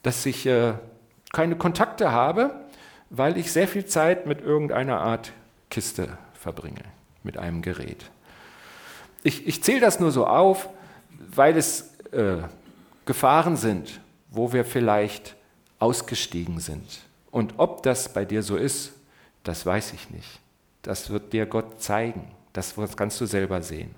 Dass 0.05 0.25
ich 0.25 0.47
äh, 0.47 0.75
keine 1.33 1.57
Kontakte 1.57 2.13
habe, 2.13 2.55
weil 3.11 3.37
ich 3.37 3.51
sehr 3.51 3.67
viel 3.67 3.87
Zeit 3.87 4.25
mit 4.27 4.41
irgendeiner 4.41 5.01
Art 5.01 5.33
Kiste 5.69 6.17
verbringe, 6.35 6.85
mit 7.25 7.39
einem 7.39 7.61
Gerät. 7.61 8.09
Ich, 9.25 9.47
ich 9.49 9.65
zähle 9.65 9.81
das 9.81 9.99
nur 9.99 10.13
so 10.13 10.29
auf, 10.29 10.69
weil 11.35 11.57
es 11.57 11.93
äh, 12.13 12.37
Gefahren 13.05 13.57
sind, 13.57 14.01
wo 14.31 14.53
wir 14.53 14.65
vielleicht 14.65 15.35
ausgestiegen 15.81 16.61
sind. 16.61 17.01
Und 17.33 17.55
ob 17.57 17.83
das 17.83 18.13
bei 18.13 18.25
dir 18.25 18.45
so 18.45 18.57
ist, 18.57 18.93
das 19.43 19.67
weiß 19.67 19.93
ich 19.93 20.11
nicht. 20.11 20.41
Das 20.87 21.11
wird 21.11 21.33
dir 21.33 21.47
Gott 21.47 21.83
zeigen. 21.83 22.31
Das 22.53 22.77
kannst 22.97 23.21
du 23.21 23.27
selber 23.27 23.61
sehen. 23.61 23.93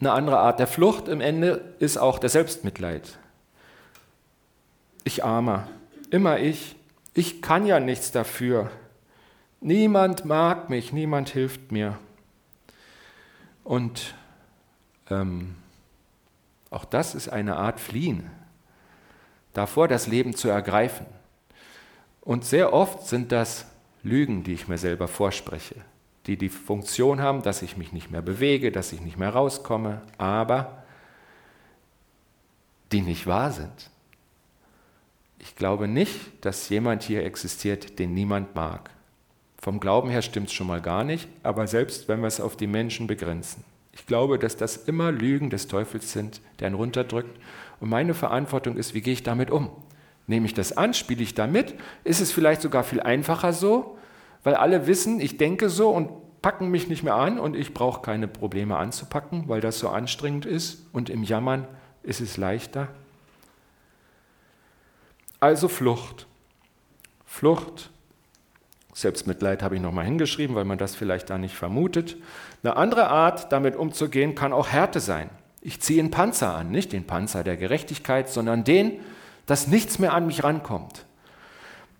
Eine 0.00 0.10
andere 0.10 0.38
Art 0.38 0.58
der 0.58 0.66
Flucht 0.66 1.06
im 1.06 1.20
Ende 1.20 1.74
ist 1.78 1.96
auch 1.96 2.18
der 2.18 2.28
Selbstmitleid. 2.28 3.16
Ich 5.04 5.24
armer, 5.24 5.68
immer 6.10 6.40
ich, 6.40 6.74
ich 7.14 7.40
kann 7.40 7.66
ja 7.66 7.78
nichts 7.78 8.10
dafür. 8.10 8.68
Niemand 9.60 10.24
mag 10.24 10.68
mich, 10.68 10.92
niemand 10.92 11.28
hilft 11.28 11.70
mir. 11.70 11.96
Und 13.62 14.16
ähm, 15.08 15.54
auch 16.70 16.84
das 16.84 17.14
ist 17.14 17.28
eine 17.28 17.56
Art 17.56 17.78
Fliehen, 17.78 18.28
davor 19.52 19.86
das 19.86 20.08
Leben 20.08 20.34
zu 20.34 20.48
ergreifen. 20.48 21.06
Und 22.26 22.44
sehr 22.44 22.72
oft 22.72 23.06
sind 23.06 23.30
das 23.30 23.66
Lügen, 24.02 24.42
die 24.42 24.52
ich 24.52 24.66
mir 24.66 24.78
selber 24.78 25.06
vorspreche, 25.06 25.76
die 26.26 26.36
die 26.36 26.48
Funktion 26.48 27.20
haben, 27.20 27.42
dass 27.42 27.62
ich 27.62 27.76
mich 27.76 27.92
nicht 27.92 28.10
mehr 28.10 28.20
bewege, 28.20 28.72
dass 28.72 28.92
ich 28.92 29.00
nicht 29.00 29.16
mehr 29.16 29.30
rauskomme, 29.30 30.02
aber 30.18 30.82
die 32.90 33.00
nicht 33.00 33.28
wahr 33.28 33.52
sind. 33.52 33.90
Ich 35.38 35.54
glaube 35.54 35.86
nicht, 35.86 36.44
dass 36.44 36.68
jemand 36.68 37.04
hier 37.04 37.24
existiert, 37.24 38.00
den 38.00 38.12
niemand 38.12 38.56
mag. 38.56 38.90
Vom 39.56 39.78
Glauben 39.78 40.10
her 40.10 40.22
stimmt 40.22 40.48
es 40.48 40.52
schon 40.52 40.66
mal 40.66 40.82
gar 40.82 41.04
nicht, 41.04 41.28
aber 41.44 41.68
selbst 41.68 42.08
wenn 42.08 42.20
wir 42.20 42.26
es 42.26 42.40
auf 42.40 42.56
die 42.56 42.66
Menschen 42.66 43.06
begrenzen. 43.06 43.62
Ich 43.92 44.04
glaube, 44.04 44.40
dass 44.40 44.56
das 44.56 44.76
immer 44.76 45.12
Lügen 45.12 45.48
des 45.48 45.68
Teufels 45.68 46.10
sind, 46.10 46.40
der 46.58 46.70
ihn 46.70 46.74
runterdrückt. 46.74 47.38
Und 47.78 47.88
meine 47.88 48.14
Verantwortung 48.14 48.76
ist, 48.76 48.94
wie 48.94 49.00
gehe 49.00 49.12
ich 49.12 49.22
damit 49.22 49.52
um? 49.52 49.70
Nehme 50.26 50.46
ich 50.46 50.54
das 50.54 50.76
an? 50.76 50.94
Spiele 50.94 51.22
ich 51.22 51.34
damit? 51.34 51.74
Ist 52.04 52.20
es 52.20 52.32
vielleicht 52.32 52.62
sogar 52.62 52.84
viel 52.84 53.00
einfacher 53.00 53.52
so? 53.52 53.98
Weil 54.42 54.54
alle 54.54 54.86
wissen, 54.86 55.20
ich 55.20 55.36
denke 55.36 55.68
so 55.68 55.90
und 55.90 56.10
packen 56.42 56.70
mich 56.70 56.88
nicht 56.88 57.02
mehr 57.02 57.14
an 57.14 57.38
und 57.38 57.56
ich 57.56 57.74
brauche 57.74 58.02
keine 58.02 58.28
Probleme 58.28 58.76
anzupacken, 58.76 59.48
weil 59.48 59.60
das 59.60 59.78
so 59.78 59.88
anstrengend 59.88 60.46
ist 60.46 60.86
und 60.92 61.10
im 61.10 61.22
Jammern 61.22 61.66
ist 62.02 62.20
es 62.20 62.36
leichter. 62.36 62.88
Also 65.40 65.68
Flucht. 65.68 66.26
Flucht. 67.24 67.90
Selbstmitleid 68.94 69.62
habe 69.62 69.74
ich 69.74 69.82
nochmal 69.82 70.06
hingeschrieben, 70.06 70.56
weil 70.56 70.64
man 70.64 70.78
das 70.78 70.94
vielleicht 70.94 71.28
da 71.28 71.36
nicht 71.36 71.54
vermutet. 71.54 72.16
Eine 72.62 72.76
andere 72.76 73.08
Art, 73.08 73.52
damit 73.52 73.76
umzugehen, 73.76 74.34
kann 74.34 74.52
auch 74.52 74.68
Härte 74.68 75.00
sein. 75.00 75.28
Ich 75.60 75.80
ziehe 75.82 76.00
einen 76.00 76.10
Panzer 76.10 76.54
an, 76.54 76.70
nicht 76.70 76.92
den 76.92 77.04
Panzer 77.04 77.44
der 77.44 77.56
Gerechtigkeit, 77.56 78.30
sondern 78.30 78.64
den, 78.64 79.00
dass 79.46 79.68
nichts 79.68 79.98
mehr 79.98 80.12
an 80.12 80.26
mich 80.26 80.44
rankommt. 80.44 81.04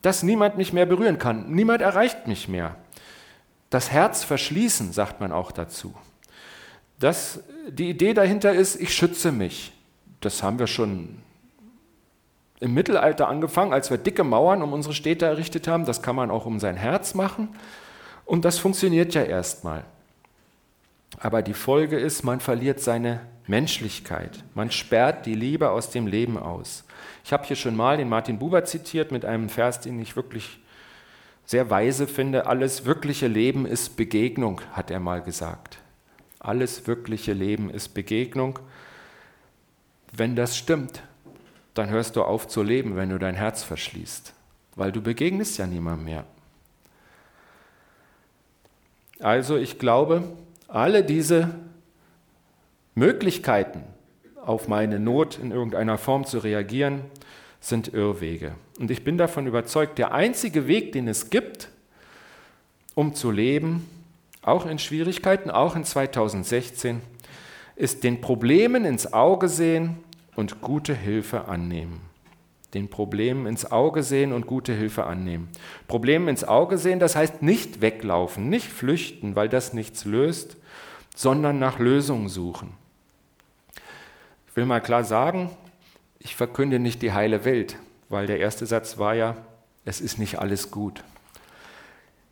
Dass 0.03 0.23
niemand 0.23 0.57
mich 0.57 0.73
mehr 0.73 0.87
berühren 0.87 1.19
kann. 1.19 1.51
Niemand 1.51 1.81
erreicht 1.81 2.27
mich 2.27 2.49
mehr. 2.49 2.77
Das 3.71 3.91
Herz 3.91 4.25
verschließen, 4.25 4.93
sagt 4.93 5.21
man 5.21 5.33
auch 5.33 5.53
dazu. 5.53 5.95
Das, 6.99 7.41
die 7.69 7.91
Idee 7.91 8.15
dahinter 8.15 8.53
ist, 8.53 8.81
ich 8.81 8.95
schütze 8.95 9.33
mich. 9.33 9.73
Das 10.21 10.43
haben 10.43 10.59
wir 10.59 10.67
schon 10.67 11.19
im 12.61 12.75
Mittelalter 12.75 13.29
angefangen, 13.29 13.73
als 13.73 13.91
wir 13.91 13.99
dicke 13.99 14.25
Mauern 14.25 14.63
um 14.63 14.73
unsere 14.73 14.95
Städte 14.95 15.27
errichtet 15.27 15.69
haben. 15.69 15.85
Das 15.85 16.03
kann 16.03 16.17
man 16.17 16.31
auch 16.31 16.47
um 16.47 16.59
sein 16.59 16.77
Herz 16.77 17.15
machen. 17.15 17.49
Und 18.25 18.45
das 18.45 18.59
funktioniert 18.59 19.15
ja 19.15 19.23
erstmal. 19.23 19.85
Aber 21.19 21.43
die 21.43 21.55
Folge 21.55 21.99
ist, 21.99 22.25
man 22.25 22.41
verliert 22.41 22.81
seine 22.81 23.21
Menschlichkeit. 23.47 24.45
Man 24.55 24.71
sperrt 24.71 25.27
die 25.27 25.35
Liebe 25.35 25.71
aus 25.71 25.91
dem 25.91 26.07
Leben 26.07 26.37
aus. 26.37 26.85
Ich 27.25 27.33
habe 27.33 27.45
hier 27.45 27.57
schon 27.57 27.77
mal 27.77 27.97
den 27.97 28.09
Martin 28.09 28.39
Buber 28.39 28.65
zitiert 28.65 29.13
mit 29.13 29.25
einem 29.25 29.49
Vers, 29.49 29.81
den 29.81 30.01
ich 30.01 30.17
wirklich 30.17 30.59
sehr 31.45 31.71
weise 31.71 32.07
finde. 32.07 32.47
Alles 32.47 32.85
wirkliche 32.85 33.29
Leben 33.29 33.67
ist 33.67 33.97
Begegnung, 33.97 34.61
hat 34.73 34.91
er 34.91 35.01
mal 35.01 35.23
gesagt. 35.23 35.79
Alles 36.39 36.87
wirkliche 36.87 37.33
Leben 37.33 37.71
ist 37.71 37.91
Begegnung. 37.95 38.59
Wenn 40.13 40.37
das 40.37 40.57
stimmt, 40.57 41.03
dann 41.75 41.91
hörst 41.91 42.17
du 42.17 42.23
auf 42.23 42.49
zu 42.49 42.63
leben, 42.63 42.97
wenn 42.97 43.11
du 43.11 43.19
dein 43.19 43.35
Herz 43.35 43.63
verschließt, 43.63 44.33
weil 44.75 44.93
du 44.93 45.01
begegnest 45.01 45.59
ja 45.59 45.67
niemand 45.67 46.05
mehr. 46.05 46.25
Also 49.21 49.57
ich 49.57 49.79
glaube, 49.79 50.25
alle 50.69 51.05
diese 51.05 51.55
Möglichkeiten, 52.97 53.85
auf 54.43 54.69
meine 54.69 54.99
Not 54.99 55.39
in 55.39 55.53
irgendeiner 55.53 55.99
Form 55.99 56.25
zu 56.25 56.39
reagieren, 56.39 57.03
sind 57.61 57.93
Irrwege. 57.93 58.55
Und 58.81 58.91
ich 58.91 59.05
bin 59.05 59.19
davon 59.19 59.47
überzeugt, 59.47 59.99
der 59.99 60.13
einzige 60.15 60.67
Weg, 60.67 60.93
den 60.93 61.07
es 61.07 61.29
gibt, 61.29 61.69
um 62.95 63.15
zu 63.15 63.31
leben, 63.31 63.87
auch 64.41 64.65
in 64.65 64.79
Schwierigkeiten, 64.79 65.51
auch 65.51 65.77
in 65.77 65.85
2016, 65.85 67.03
ist 67.75 68.03
den 68.03 68.23
Problemen 68.23 68.87
ins 68.87 69.13
Auge 69.13 69.49
sehen 69.49 69.99
und 70.35 70.63
gute 70.63 70.95
Hilfe 70.95 71.49
annehmen. 71.49 72.01
Den 72.73 72.89
Problemen 72.89 73.47
ins 73.47 73.71
Auge 73.71 74.03
sehen 74.03 74.33
und 74.33 74.47
gute 74.47 74.73
Hilfe 74.73 75.05
annehmen. 75.05 75.49
Problemen 75.87 76.29
ins 76.29 76.45
Auge 76.45 76.79
sehen, 76.79 76.99
das 76.99 77.15
heißt 77.15 77.43
nicht 77.43 77.83
weglaufen, 77.83 78.49
nicht 78.49 78.69
flüchten, 78.69 79.37
weil 79.37 79.51
das 79.51 79.75
nichts 79.75 80.07
löst, 80.07 80.57
sondern 81.15 81.59
nach 81.59 81.79
Lösungen 81.79 82.29
suchen. 82.29 82.86
Will 84.57 84.65
mal 84.65 84.81
klar 84.81 85.05
sagen, 85.05 85.51
ich 86.19 86.35
verkünde 86.35 86.79
nicht 86.79 87.03
die 87.03 87.13
heile 87.13 87.45
Welt, 87.45 87.77
weil 88.09 88.27
der 88.27 88.39
erste 88.39 88.65
Satz 88.65 88.97
war 88.97 89.15
ja, 89.15 89.37
es 89.85 90.01
ist 90.01 90.19
nicht 90.19 90.39
alles 90.39 90.71
gut. 90.71 91.05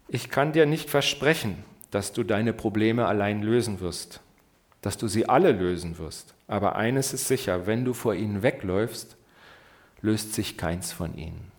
Ich 0.08 0.30
kann 0.30 0.54
dir 0.54 0.64
nicht 0.64 0.88
versprechen, 0.88 1.62
dass 1.90 2.14
du 2.14 2.24
deine 2.24 2.54
Probleme 2.54 3.04
allein 3.04 3.42
lösen 3.42 3.80
wirst, 3.80 4.20
dass 4.80 4.96
du 4.96 5.06
sie 5.06 5.28
alle 5.28 5.52
lösen 5.52 5.98
wirst. 5.98 6.32
Aber 6.48 6.76
eines 6.76 7.12
ist 7.12 7.28
sicher, 7.28 7.66
wenn 7.66 7.84
du 7.84 7.92
vor 7.92 8.14
ihnen 8.14 8.42
wegläufst, 8.42 9.18
löst 10.00 10.32
sich 10.32 10.56
keins 10.56 10.92
von 10.92 11.18
ihnen. 11.18 11.52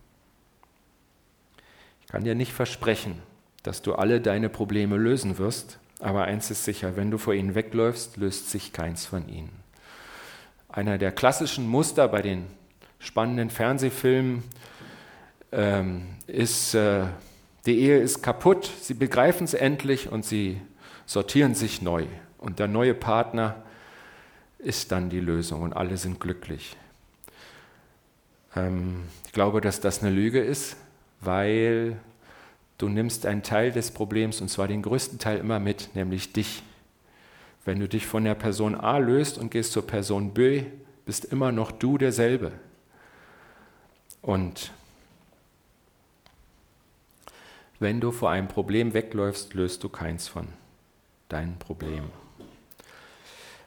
Ich 2.01 2.07
kann 2.07 2.23
dir 2.23 2.33
nicht 2.33 2.53
versprechen, 2.53 3.21
dass 3.61 3.83
du 3.83 3.93
alle 3.93 4.19
deine 4.19 4.49
Probleme 4.49 4.97
lösen 4.97 5.37
wirst, 5.37 5.77
aber 5.99 6.23
eins 6.23 6.49
ist 6.49 6.65
sicher, 6.65 6.95
wenn 6.95 7.11
du 7.11 7.19
vor 7.19 7.35
ihnen 7.35 7.53
wegläufst, 7.53 8.17
löst 8.17 8.49
sich 8.49 8.73
keins 8.73 9.05
von 9.05 9.29
ihnen. 9.29 9.64
Einer 10.75 10.97
der 10.97 11.13
klassischen 11.13 11.69
Muster 11.69 12.09
bei 12.09 12.21
den 12.21 12.47
spannenden 12.99 13.49
Fernsehfilmen 13.49 14.43
ähm, 15.53 16.05
ist, 16.27 16.73
äh, 16.73 17.05
die 17.65 17.79
Ehe 17.79 17.99
ist 17.99 18.21
kaputt, 18.21 18.69
sie 18.81 18.93
begreifen 18.93 19.45
es 19.45 19.53
endlich 19.53 20.11
und 20.11 20.25
sie 20.25 20.59
sortieren 21.05 21.55
sich 21.55 21.81
neu. 21.81 22.03
Und 22.37 22.59
der 22.59 22.67
neue 22.67 22.93
Partner 22.93 23.63
ist 24.59 24.91
dann 24.91 25.09
die 25.09 25.21
Lösung 25.21 25.61
und 25.61 25.71
alle 25.71 25.95
sind 25.95 26.19
glücklich. 26.19 26.75
Ähm, 28.53 29.05
ich 29.25 29.31
glaube, 29.31 29.61
dass 29.61 29.79
das 29.79 30.03
eine 30.03 30.11
Lüge 30.13 30.41
ist, 30.41 30.75
weil 31.21 31.97
du 32.79 32.89
nimmst 32.89 33.25
einen 33.25 33.43
Teil 33.43 33.71
des 33.71 33.91
Problems, 33.91 34.41
und 34.41 34.49
zwar 34.49 34.67
den 34.67 34.81
größten 34.81 35.19
Teil 35.19 35.37
immer 35.37 35.61
mit, 35.61 35.95
nämlich 35.95 36.33
dich. 36.33 36.63
Wenn 37.65 37.79
du 37.79 37.89
dich 37.89 38.05
von 38.05 38.23
der 38.23 38.35
Person 38.35 38.75
A 38.75 38.99
löst 38.99 39.39
und 39.39 39.49
gehst 39.49 39.71
zur 39.71 39.85
Person 39.85 40.33
B, 40.33 40.63
bist 41.05 41.25
immer 41.25 41.51
noch 41.51 41.71
du 41.71 41.97
derselbe. 41.97 42.51
Und 44.21 44.71
wenn 47.79 47.99
du 47.99 48.11
vor 48.11 48.29
einem 48.29 48.47
Problem 48.47 48.93
wegläufst, 48.93 49.53
löst 49.55 49.83
du 49.83 49.89
keins 49.89 50.27
von 50.27 50.47
deinen 51.27 51.57
Problemen. 51.57 52.11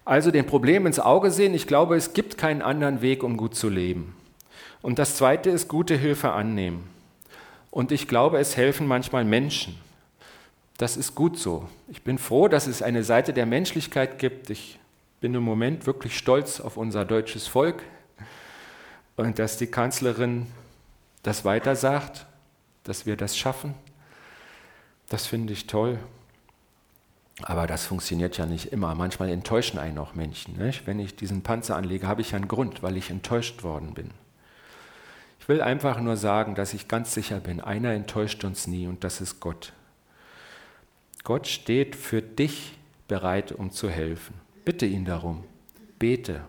Also 0.05 0.31
den 0.31 0.47
Problem 0.47 0.87
ins 0.87 1.01
Auge 1.01 1.31
sehen. 1.31 1.53
Ich 1.53 1.67
glaube, 1.67 1.97
es 1.97 2.15
gibt 2.15 2.39
keinen 2.39 2.63
anderen 2.63 3.03
Weg, 3.03 3.23
um 3.23 3.37
gut 3.37 3.55
zu 3.55 3.69
leben. 3.69 4.17
Und 4.81 4.99
das 4.99 5.17
Zweite 5.17 5.51
ist 5.51 5.69
gute 5.69 5.97
Hilfe 5.97 6.33
annehmen. 6.33 6.89
Und 7.71 7.93
ich 7.93 8.09
glaube, 8.09 8.39
es 8.39 8.57
helfen 8.57 8.87
manchmal 8.87 9.25
Menschen. 9.25 9.79
Das 10.79 10.97
ist 10.97 11.17
gut 11.17 11.37
so. 11.37 11.69
Ich 11.89 12.03
bin 12.03 12.19
froh, 12.19 12.47
dass 12.47 12.69
es 12.69 12.83
eine 12.83 13.03
Seite 13.03 13.33
der 13.33 13.47
Menschlichkeit 13.47 14.21
gibt. 14.21 14.49
Ich 14.49 14.79
bin 15.21 15.35
im 15.35 15.43
Moment 15.43 15.87
wirklich 15.87 16.17
stolz 16.17 16.61
auf 16.61 16.77
unser 16.77 17.05
deutsches 17.05 17.49
Volk 17.49 17.83
und 19.17 19.41
dass 19.41 19.57
die 19.59 19.67
Kanzlerin 19.67 20.47
das 21.25 21.45
weiter 21.45 21.75
sagt, 21.75 22.27
dass 22.85 23.07
wir 23.07 23.17
das 23.17 23.37
schaffen. 23.37 23.75
Das 25.09 25.27
finde 25.27 25.53
ich 25.53 25.67
toll. 25.67 25.99
Aber 27.43 27.67
das 27.67 27.85
funktioniert 27.85 28.39
ja 28.39 28.47
nicht 28.47 28.73
immer. 28.73 28.95
Manchmal 28.95 29.31
enttäuschen 29.31 29.81
einen 29.81 29.99
auch 29.99 30.15
Menschen. 30.15 30.59
Nicht? 30.59 30.87
Wenn 30.87 31.01
ich 31.01 31.17
diesen 31.17 31.43
Panzer 31.43 31.75
anlege, 31.75 32.07
habe 32.07 32.21
ich 32.21 32.37
einen 32.37 32.47
Grund, 32.47 32.85
weil 32.85 32.97
ich 32.97 33.11
enttäuscht 33.11 33.65
worden 33.65 33.95
bin. 33.95 34.13
Ich 35.41 35.49
will 35.49 35.61
einfach 35.61 36.01
nur 36.01 36.17
sagen, 36.17 36.55
dass 36.55 36.73
ich 36.73 36.87
ganz 36.87 37.15
sicher 37.15 37.41
bin, 37.41 37.61
einer 37.61 37.93
enttäuscht 37.95 38.45
uns 38.45 38.69
nie 38.69 38.87
und 38.87 39.03
das 39.03 39.21
ist 39.21 39.41
Gott. 39.41 39.73
Gott 41.29 41.47
steht 41.47 41.95
für 41.95 42.23
dich 42.23 42.79
bereit, 43.07 43.53
um 43.53 43.71
zu 43.71 43.91
helfen. 43.91 44.33
Bitte 44.65 44.87
ihn 44.87 45.05
darum. 45.05 45.45
Bete. 45.99 46.41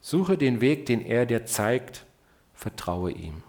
Suche 0.00 0.38
den 0.38 0.62
Weg, 0.62 0.86
den 0.86 1.04
er 1.04 1.26
dir 1.26 1.44
zeigt. 1.44 2.06
Vertraue 2.54 3.10
ihm. 3.10 3.42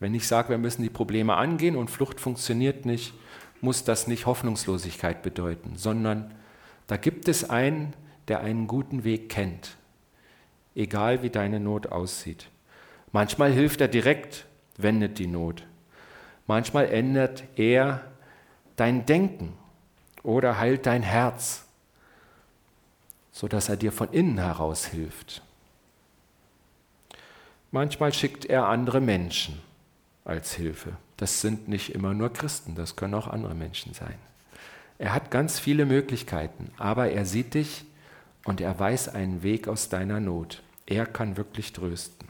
Wenn 0.00 0.12
ich 0.12 0.26
sage, 0.26 0.48
wir 0.48 0.58
müssen 0.58 0.82
die 0.82 0.90
Probleme 0.90 1.36
angehen 1.36 1.76
und 1.76 1.88
Flucht 1.88 2.18
funktioniert 2.18 2.84
nicht, 2.84 3.14
muss 3.60 3.84
das 3.84 4.08
nicht 4.08 4.26
Hoffnungslosigkeit 4.26 5.22
bedeuten, 5.22 5.76
sondern 5.76 6.34
da 6.88 6.96
gibt 6.96 7.28
es 7.28 7.48
einen, 7.48 7.92
der 8.26 8.40
einen 8.40 8.66
guten 8.66 9.04
Weg 9.04 9.28
kennt, 9.28 9.76
egal 10.74 11.22
wie 11.22 11.30
deine 11.30 11.60
Not 11.60 11.92
aussieht. 11.92 12.50
Manchmal 13.12 13.52
hilft 13.52 13.80
er 13.80 13.86
direkt, 13.86 14.46
wendet 14.78 15.20
die 15.20 15.28
Not. 15.28 15.64
Manchmal 16.48 16.86
ändert 16.86 17.44
er 17.54 18.04
dein 18.74 19.06
Denken 19.06 19.52
oder 20.26 20.58
heilt 20.58 20.86
dein 20.86 21.04
Herz, 21.04 21.64
sodass 23.30 23.68
er 23.68 23.76
dir 23.76 23.92
von 23.92 24.10
innen 24.10 24.38
heraus 24.38 24.84
hilft. 24.84 25.40
Manchmal 27.70 28.12
schickt 28.12 28.44
er 28.44 28.66
andere 28.66 29.00
Menschen 29.00 29.62
als 30.24 30.52
Hilfe. 30.52 30.96
Das 31.16 31.40
sind 31.40 31.68
nicht 31.68 31.94
immer 31.94 32.12
nur 32.12 32.32
Christen, 32.32 32.74
das 32.74 32.96
können 32.96 33.14
auch 33.14 33.28
andere 33.28 33.54
Menschen 33.54 33.94
sein. 33.94 34.16
Er 34.98 35.14
hat 35.14 35.30
ganz 35.30 35.60
viele 35.60 35.86
Möglichkeiten, 35.86 36.72
aber 36.76 37.10
er 37.10 37.24
sieht 37.24 37.54
dich 37.54 37.84
und 38.44 38.60
er 38.60 38.76
weiß 38.76 39.10
einen 39.10 39.44
Weg 39.44 39.68
aus 39.68 39.90
deiner 39.90 40.18
Not. 40.18 40.60
Er 40.86 41.06
kann 41.06 41.36
wirklich 41.36 41.72
trösten. 41.72 42.25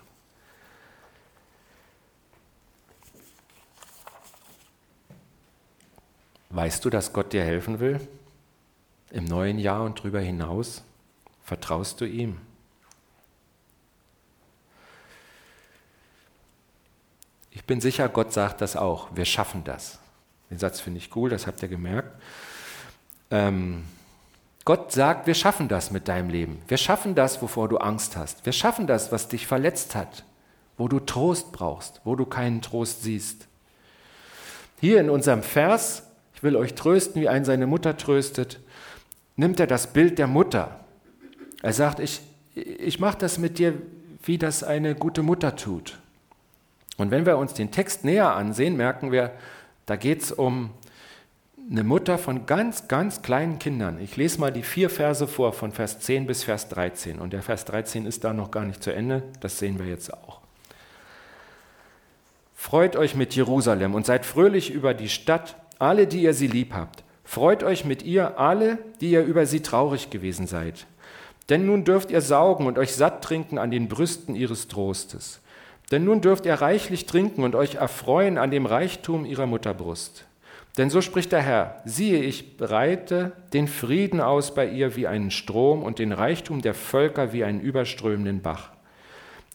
Weißt 6.50 6.84
du, 6.84 6.90
dass 6.90 7.12
Gott 7.12 7.32
dir 7.32 7.44
helfen 7.44 7.80
will? 7.80 8.00
Im 9.10 9.24
neuen 9.24 9.58
Jahr 9.58 9.84
und 9.84 9.98
darüber 9.98 10.20
hinaus? 10.20 10.82
Vertraust 11.42 12.00
du 12.00 12.04
ihm? 12.04 12.38
Ich 17.50 17.64
bin 17.64 17.80
sicher, 17.80 18.08
Gott 18.08 18.32
sagt 18.32 18.60
das 18.60 18.76
auch. 18.76 19.08
Wir 19.14 19.24
schaffen 19.24 19.64
das. 19.64 19.98
Den 20.50 20.58
Satz 20.58 20.80
finde 20.80 20.98
ich 20.98 21.14
cool, 21.16 21.30
das 21.30 21.46
habt 21.46 21.62
ihr 21.62 21.68
gemerkt. 21.68 22.20
Ähm, 23.30 23.84
Gott 24.64 24.92
sagt, 24.92 25.26
wir 25.26 25.34
schaffen 25.34 25.68
das 25.68 25.90
mit 25.90 26.08
deinem 26.08 26.28
Leben. 26.28 26.60
Wir 26.68 26.76
schaffen 26.76 27.14
das, 27.14 27.40
wovor 27.40 27.68
du 27.68 27.78
Angst 27.78 28.16
hast. 28.16 28.44
Wir 28.44 28.52
schaffen 28.52 28.86
das, 28.86 29.12
was 29.12 29.28
dich 29.28 29.46
verletzt 29.46 29.94
hat, 29.94 30.24
wo 30.76 30.88
du 30.88 31.00
Trost 31.00 31.52
brauchst, 31.52 32.00
wo 32.04 32.16
du 32.16 32.26
keinen 32.26 32.62
Trost 32.62 33.02
siehst. 33.02 33.46
Hier 34.80 35.00
in 35.00 35.08
unserem 35.08 35.42
Vers, 35.42 36.05
ich 36.36 36.42
will 36.42 36.54
euch 36.54 36.74
trösten, 36.74 37.20
wie 37.22 37.28
ein 37.28 37.46
seine 37.46 37.66
Mutter 37.66 37.96
tröstet, 37.96 38.60
nimmt 39.36 39.58
er 39.58 39.66
das 39.66 39.92
Bild 39.92 40.18
der 40.18 40.26
Mutter. 40.26 40.80
Er 41.62 41.72
sagt, 41.72 41.98
ich, 41.98 42.20
ich 42.54 43.00
mache 43.00 43.18
das 43.18 43.38
mit 43.38 43.58
dir, 43.58 43.74
wie 44.22 44.36
das 44.36 44.62
eine 44.62 44.94
gute 44.94 45.22
Mutter 45.22 45.56
tut. 45.56 45.98
Und 46.98 47.10
wenn 47.10 47.24
wir 47.24 47.38
uns 47.38 47.54
den 47.54 47.70
Text 47.70 48.04
näher 48.04 48.34
ansehen, 48.34 48.76
merken 48.76 49.12
wir, 49.12 49.32
da 49.86 49.96
geht 49.96 50.22
es 50.22 50.32
um 50.32 50.70
eine 51.70 51.84
Mutter 51.84 52.18
von 52.18 52.44
ganz, 52.44 52.86
ganz 52.86 53.22
kleinen 53.22 53.58
Kindern. 53.58 53.98
Ich 53.98 54.16
lese 54.16 54.38
mal 54.38 54.52
die 54.52 54.62
vier 54.62 54.90
Verse 54.90 55.26
vor, 55.26 55.54
von 55.54 55.72
Vers 55.72 56.00
10 56.00 56.26
bis 56.26 56.44
Vers 56.44 56.68
13. 56.68 57.18
Und 57.18 57.32
der 57.32 57.42
Vers 57.42 57.64
13 57.64 58.04
ist 58.04 58.24
da 58.24 58.34
noch 58.34 58.50
gar 58.50 58.64
nicht 58.64 58.82
zu 58.82 58.92
Ende, 58.92 59.22
das 59.40 59.58
sehen 59.58 59.78
wir 59.78 59.86
jetzt 59.86 60.12
auch. 60.12 60.40
Freut 62.54 62.94
euch 62.94 63.14
mit 63.14 63.34
Jerusalem 63.34 63.94
und 63.94 64.06
seid 64.06 64.26
fröhlich 64.26 64.70
über 64.70 64.92
die 64.94 65.08
Stadt, 65.08 65.56
alle, 65.78 66.06
die 66.06 66.22
ihr 66.22 66.34
sie 66.34 66.46
lieb 66.46 66.72
habt. 66.72 67.04
Freut 67.24 67.62
euch 67.62 67.84
mit 67.84 68.02
ihr, 68.02 68.38
alle, 68.38 68.78
die 69.00 69.10
ihr 69.10 69.24
über 69.24 69.46
sie 69.46 69.60
traurig 69.60 70.10
gewesen 70.10 70.46
seid. 70.46 70.86
Denn 71.48 71.66
nun 71.66 71.84
dürft 71.84 72.10
ihr 72.10 72.20
saugen 72.20 72.66
und 72.66 72.78
euch 72.78 72.94
satt 72.94 73.22
trinken 73.22 73.58
an 73.58 73.70
den 73.70 73.88
Brüsten 73.88 74.34
ihres 74.34 74.68
Trostes. 74.68 75.40
Denn 75.90 76.04
nun 76.04 76.20
dürft 76.20 76.46
ihr 76.46 76.54
reichlich 76.54 77.06
trinken 77.06 77.44
und 77.44 77.54
euch 77.54 77.76
erfreuen 77.76 78.38
an 78.38 78.50
dem 78.50 78.66
Reichtum 78.66 79.24
ihrer 79.24 79.46
Mutterbrust. 79.46 80.24
Denn 80.78 80.90
so 80.90 81.00
spricht 81.00 81.32
der 81.32 81.42
Herr, 81.42 81.80
siehe, 81.84 82.18
ich 82.18 82.56
breite 82.58 83.32
den 83.52 83.66
Frieden 83.66 84.20
aus 84.20 84.54
bei 84.54 84.68
ihr 84.68 84.94
wie 84.94 85.06
einen 85.06 85.30
Strom 85.30 85.82
und 85.82 85.98
den 85.98 86.12
Reichtum 86.12 86.60
der 86.60 86.74
Völker 86.74 87.32
wie 87.32 87.44
einen 87.44 87.60
überströmenden 87.60 88.42
Bach. 88.42 88.70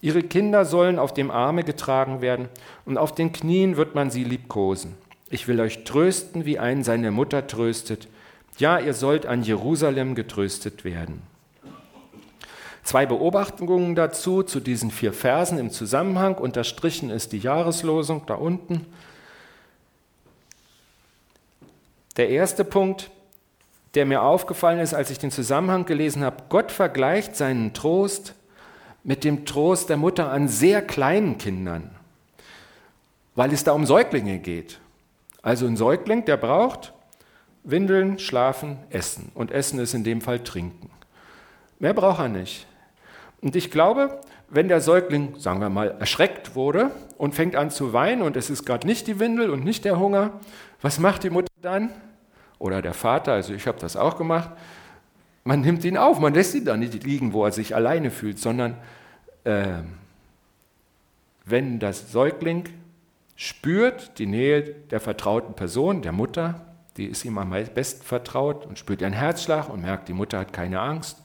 Ihre 0.01 0.23
Kinder 0.23 0.65
sollen 0.65 0.97
auf 0.97 1.13
dem 1.13 1.29
Arme 1.29 1.63
getragen 1.63 2.21
werden 2.21 2.49
und 2.86 2.97
auf 2.97 3.13
den 3.13 3.31
Knien 3.31 3.77
wird 3.77 3.93
man 3.93 4.10
sie 4.10 4.23
liebkosen. 4.23 4.95
Ich 5.32 5.48
will 5.48 5.62
euch 5.62 5.86
trösten, 5.86 6.46
wie 6.46 6.60
einen 6.60 6.84
seine 6.84 7.10
Mutter 7.10 7.48
tröstet. 7.48 8.10
Ja, 8.58 8.78
ihr 8.80 8.94
sollt 8.94 9.26
an 9.26 9.44
Jerusalem 9.44 10.13
getröstet 10.13 10.84
werden. 10.84 11.22
Zwei 12.84 13.06
Beobachtungen 13.06 13.96
dazu, 13.96 14.44
zu 14.44 14.60
diesen 14.60 14.91
vier 14.91 15.13
Versen 15.13 15.58
im 15.58 15.72
Zusammenhang. 15.72 16.36
Unterstrichen 16.36 17.10
ist 17.10 17.32
die 17.32 17.38
Jahreslosung 17.38 18.24
da 18.26 18.34
unten. 18.34 18.86
Der 22.17 22.28
erste 22.28 22.65
Punkt, 22.65 23.10
der 23.94 24.06
mir 24.06 24.24
aufgefallen 24.24 24.80
ist, 24.80 24.94
als 24.94 25.12
ich 25.12 25.20
den 25.20 25.32
Zusammenhang 25.32 25.86
gelesen 25.86 26.26
habe, 26.26 26.44
Gott 26.50 26.74
vergleicht 26.74 27.38
seinen 27.38 27.74
Trost 27.74 28.36
mit 29.06 29.24
dem 29.24 29.46
Trost 29.46 29.88
der 29.88 29.98
Mutter 29.98 30.30
an 30.30 30.50
sehr 30.50 30.82
kleinen 30.82 31.38
Kindern, 31.38 31.91
weil 33.36 33.54
es 33.54 33.63
da 33.63 33.72
um 33.72 33.86
Säuglinge 33.86 34.39
geht. 34.39 34.82
Also 35.41 35.65
ein 35.65 35.77
Säugling, 35.77 36.25
der 36.25 36.38
braucht 36.38 36.93
Windeln, 37.63 38.19
Schlafen, 38.19 38.77
Essen. 38.89 39.32
Und 39.34 39.51
Essen 39.51 39.80
ist 39.80 39.93
in 39.93 40.04
dem 40.04 40.21
Fall 40.21 40.39
Trinken. 40.39 40.89
Mehr 41.80 41.93
braucht 41.93 42.19
er 42.19 42.30
nicht. 42.30 42.67
Und 43.41 43.56
ich 43.56 43.71
glaube, 43.71 44.19
wenn 44.49 44.67
der 44.67 44.82
Säugling, 44.82 45.39
sagen 45.39 45.62
wir 45.62 45.69
mal, 45.69 45.95
erschreckt 45.99 46.56
wurde 46.56 46.91
und 47.17 47.34
fängt 47.34 47.56
an 47.56 47.71
zu 47.71 47.93
weinen 47.93 48.21
und 48.21 48.36
es 48.36 48.49
ist 48.49 48.65
gerade 48.65 48.86
nicht 48.86 49.08
die 49.08 49.19
Windel 49.19 49.49
und 49.49 49.63
nicht 49.63 49.86
der 49.86 49.99
Hunger, 49.99 50.39
was 50.82 50.99
macht 50.99 51.23
die 51.23 51.30
Mutter 51.30 51.51
dann? 51.62 51.89
Oder 52.60 52.82
der 52.82 52.93
Vater, 52.93 53.34
also 53.34 53.54
ich 53.54 53.65
habe 53.65 53.80
das 53.80 53.95
auch 53.95 54.17
gemacht. 54.17 54.51
Man 55.43 55.62
nimmt 55.62 55.84
ihn 55.84 55.97
auf, 55.97 56.19
man 56.19 56.34
lässt 56.34 56.54
ihn 56.54 56.65
da 56.65 56.77
nicht 56.77 57.04
liegen, 57.04 57.34
wo 57.34 57.45
er 57.45 57.51
sich 57.51 57.75
alleine 57.75 58.12
fühlt, 58.12 58.38
sondern 58.38 58.77
äh, 59.43 59.80
wenn 61.45 61.80
das 61.80 62.12
Säugling 62.12 62.65
spürt 63.36 64.20
die 64.20 64.26
Nähe 64.26 64.63
der 64.63 65.00
vertrauten 65.00 65.56
Person, 65.56 66.02
der 66.02 66.12
Mutter, 66.12 66.65
die 66.98 67.06
ist 67.06 67.26
ihm 67.26 67.38
am 67.38 67.50
besten 67.50 68.04
vertraut 68.04 68.65
und 68.65 68.78
spürt 68.78 69.02
ihren 69.02 69.13
Herzschlag 69.13 69.70
und 69.70 69.82
merkt, 69.82 70.10
die 70.10 70.13
Mutter 70.13 70.39
hat 70.39 70.54
keine 70.54 70.82
Angst, 70.82 71.17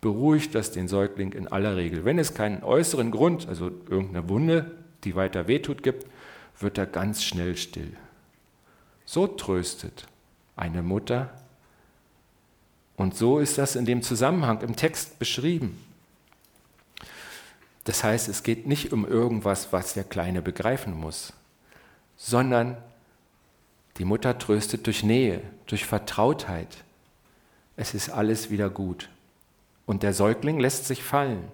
beruhigt 0.00 0.54
das 0.54 0.72
den 0.72 0.88
Säugling 0.88 1.32
in 1.32 1.48
aller 1.48 1.76
Regel. 1.76 2.04
Wenn 2.04 2.18
es 2.18 2.34
keinen 2.34 2.62
äußeren 2.62 3.10
Grund, 3.10 3.48
also 3.48 3.70
irgendeine 3.88 4.28
Wunde, 4.28 4.72
die 5.04 5.14
weiter 5.14 5.46
wehtut, 5.48 5.82
gibt, 5.82 6.06
wird 6.58 6.78
er 6.78 6.86
ganz 6.86 7.22
schnell 7.22 7.56
still. 7.56 7.96
So 9.06 9.26
tröstet 9.26 10.06
eine 10.56 10.82
Mutter. 10.82 11.30
Und 12.96 13.16
so 13.16 13.38
ist 13.38 13.58
das 13.58 13.76
in 13.76 13.86
dem 13.86 14.02
Zusammenhang 14.02 14.60
im 14.60 14.76
Text 14.76 15.18
beschrieben. 15.18 15.82
Das 17.84 18.02
heißt, 18.02 18.28
es 18.28 18.42
geht 18.42 18.66
nicht 18.66 18.92
um 18.92 19.06
irgendwas, 19.06 19.72
was 19.72 19.94
der 19.94 20.04
Kleine 20.04 20.42
begreifen 20.42 20.98
muss, 20.98 21.32
sondern 22.16 22.76
die 23.96 24.04
Mutter 24.04 24.38
tröstet 24.38 24.86
durch 24.86 25.02
Nähe, 25.02 25.42
durch 25.66 25.86
Vertrautheit. 25.86 26.84
Es 27.76 27.94
ist 27.94 28.10
alles 28.10 28.50
wieder 28.50 28.70
gut. 28.70 29.08
Und 29.86 30.02
der 30.02 30.12
Säugling 30.12 30.58
lässt 30.58 30.86
sich 30.86 31.02
fallen. 31.02 31.44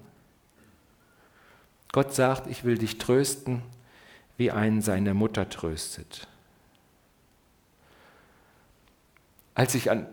Gott 1.92 2.14
sagt, 2.14 2.48
ich 2.48 2.64
will 2.64 2.78
dich 2.78 2.98
trösten, 2.98 3.62
wie 4.36 4.50
einen 4.50 4.80
seine 4.80 5.12
Mutter 5.12 5.48
tröstet. 5.48 6.28
Als 9.54 9.74
ich 9.74 9.90
an 9.90 10.06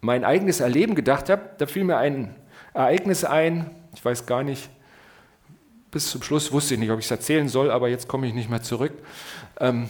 mein 0.00 0.24
eigenes 0.24 0.60
Erleben 0.60 0.94
gedacht 0.94 1.30
habe, 1.30 1.50
da 1.58 1.66
fiel 1.66 1.84
mir 1.84 1.96
ein 1.96 2.34
Ereignis 2.74 3.24
ein, 3.24 3.70
ich 3.94 4.04
weiß 4.04 4.26
gar 4.26 4.42
nicht, 4.42 4.68
bis 5.94 6.10
zum 6.10 6.22
Schluss 6.22 6.52
wusste 6.52 6.74
ich 6.74 6.80
nicht, 6.80 6.90
ob 6.90 6.98
ich 6.98 7.06
es 7.06 7.10
erzählen 7.10 7.48
soll, 7.48 7.70
aber 7.70 7.88
jetzt 7.88 8.06
komme 8.06 8.26
ich 8.26 8.34
nicht 8.34 8.50
mehr 8.50 8.62
zurück. 8.62 8.92
Ähm, 9.58 9.88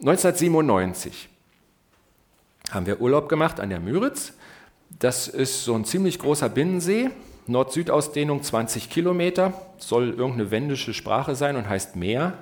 1997 0.00 1.28
haben 2.70 2.86
wir 2.86 3.02
Urlaub 3.02 3.28
gemacht 3.28 3.60
an 3.60 3.68
der 3.68 3.80
Müritz 3.80 4.32
das 4.98 5.28
ist 5.28 5.64
so 5.64 5.74
ein 5.74 5.84
ziemlich 5.84 6.18
großer 6.18 6.48
Binnensee, 6.48 7.10
Nord-Süd-Ausdehnung 7.46 8.42
20 8.42 8.88
Kilometer, 8.88 9.52
soll 9.78 10.10
irgendeine 10.10 10.50
wendische 10.50 10.94
Sprache 10.94 11.34
sein 11.34 11.56
und 11.56 11.68
heißt 11.68 11.96
Meer. 11.96 12.34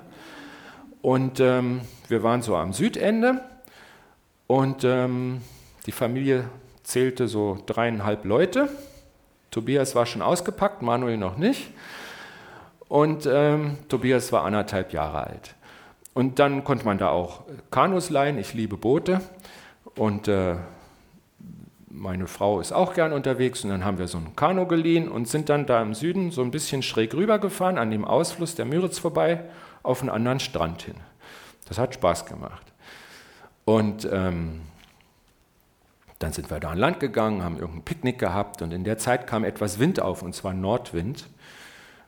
Und 1.01 1.39
ähm, 1.39 1.81
wir 2.07 2.23
waren 2.23 2.41
so 2.41 2.55
am 2.55 2.73
Südende 2.73 3.41
und 4.47 4.83
ähm, 4.83 5.41
die 5.85 5.91
Familie 5.91 6.45
zählte 6.83 7.27
so 7.27 7.57
dreieinhalb 7.65 8.25
Leute. 8.25 8.69
Tobias 9.51 9.95
war 9.95 10.05
schon 10.05 10.21
ausgepackt, 10.21 10.81
Manuel 10.81 11.17
noch 11.17 11.37
nicht. 11.37 11.71
Und 12.87 13.25
ähm, 13.25 13.77
Tobias 13.89 14.31
war 14.31 14.43
anderthalb 14.43 14.93
Jahre 14.93 15.25
alt. 15.25 15.55
Und 16.13 16.39
dann 16.39 16.63
konnte 16.63 16.85
man 16.85 16.97
da 16.97 17.09
auch 17.09 17.41
Kanus 17.71 18.09
leihen. 18.09 18.37
Ich 18.37 18.53
liebe 18.53 18.77
Boote. 18.77 19.21
Und 19.95 20.27
äh, 20.27 20.55
meine 21.89 22.27
Frau 22.27 22.59
ist 22.59 22.71
auch 22.71 22.93
gern 22.93 23.13
unterwegs. 23.13 23.63
Und 23.63 23.71
dann 23.71 23.83
haben 23.83 23.97
wir 23.97 24.07
so 24.07 24.17
ein 24.17 24.35
Kanu 24.35 24.65
geliehen 24.67 25.09
und 25.09 25.27
sind 25.27 25.49
dann 25.49 25.65
da 25.65 25.81
im 25.81 25.93
Süden 25.93 26.31
so 26.31 26.41
ein 26.41 26.51
bisschen 26.51 26.83
schräg 26.83 27.13
rübergefahren, 27.13 27.77
an 27.77 27.91
dem 27.91 28.05
Ausfluss 28.05 28.55
der 28.55 28.65
Müritz 28.65 28.99
vorbei, 28.99 29.43
auf 29.83 30.01
einen 30.01 30.09
anderen 30.09 30.39
Strand 30.39 30.83
hin. 30.83 30.95
Das 31.67 31.79
hat 31.79 31.95
Spaß 31.95 32.25
gemacht. 32.25 32.71
Und 33.65 34.07
ähm, 34.11 34.61
dann 36.19 36.31
sind 36.31 36.49
wir 36.49 36.59
da 36.59 36.71
an 36.71 36.77
Land 36.77 36.99
gegangen, 36.99 37.43
haben 37.43 37.57
irgendein 37.57 37.83
Picknick 37.83 38.19
gehabt 38.19 38.61
und 38.61 38.71
in 38.71 38.83
der 38.83 38.97
Zeit 38.97 39.27
kam 39.27 39.43
etwas 39.43 39.79
Wind 39.79 39.99
auf, 39.99 40.21
und 40.21 40.33
zwar 40.33 40.53
Nordwind. 40.53 41.27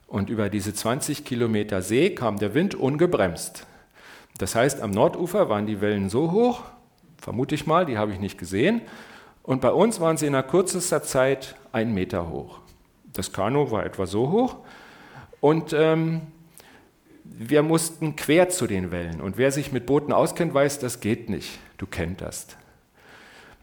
Und 0.08 0.30
über 0.30 0.50
diese 0.50 0.74
20 0.74 1.26
Kilometer 1.26 1.82
See 1.82 2.12
kam 2.12 2.40
der 2.40 2.54
Wind 2.54 2.76
ungebremst. 2.76 3.68
Das 4.38 4.56
heißt, 4.56 4.82
am 4.82 4.92
Nordufer 4.92 5.50
waren 5.50 5.68
die 5.68 5.82
Wellen 5.82 6.10
so 6.10 6.32
hoch, 6.32 6.62
vermute 7.18 7.56
ich 7.56 7.68
mal, 7.68 7.86
die 7.86 7.98
habe 7.98 8.14
ich 8.14 8.20
nicht 8.20 8.38
gesehen, 8.38 8.82
und 9.44 9.62
bei 9.62 9.72
uns 9.72 10.00
waren 10.00 10.18
sie 10.18 10.28
in 10.28 10.36
einer 10.36 10.44
kürzester 10.44 11.04
Zeit 11.04 11.56
einen 11.72 11.94
Meter 11.94 12.30
hoch. 12.30 12.60
Das 13.14 13.32
Kanu 13.32 13.72
war 13.72 13.86
etwa 13.86 14.06
so 14.06 14.30
hoch 14.30 14.58
und 15.40 15.74
ähm, 15.74 16.22
wir 17.24 17.64
mussten 17.64 18.16
quer 18.16 18.50
zu 18.50 18.68
den 18.68 18.92
Wellen. 18.92 19.22
Und 19.22 19.38
wer 19.38 19.52
sich 19.52 19.72
mit 19.72 19.86
Booten 19.86 20.12
auskennt, 20.12 20.54
weiß, 20.54 20.80
das 20.80 21.00
geht 21.00 21.30
nicht. 21.30 21.60
Du 21.78 21.86
kennst 21.86 22.22
das. 22.22 22.48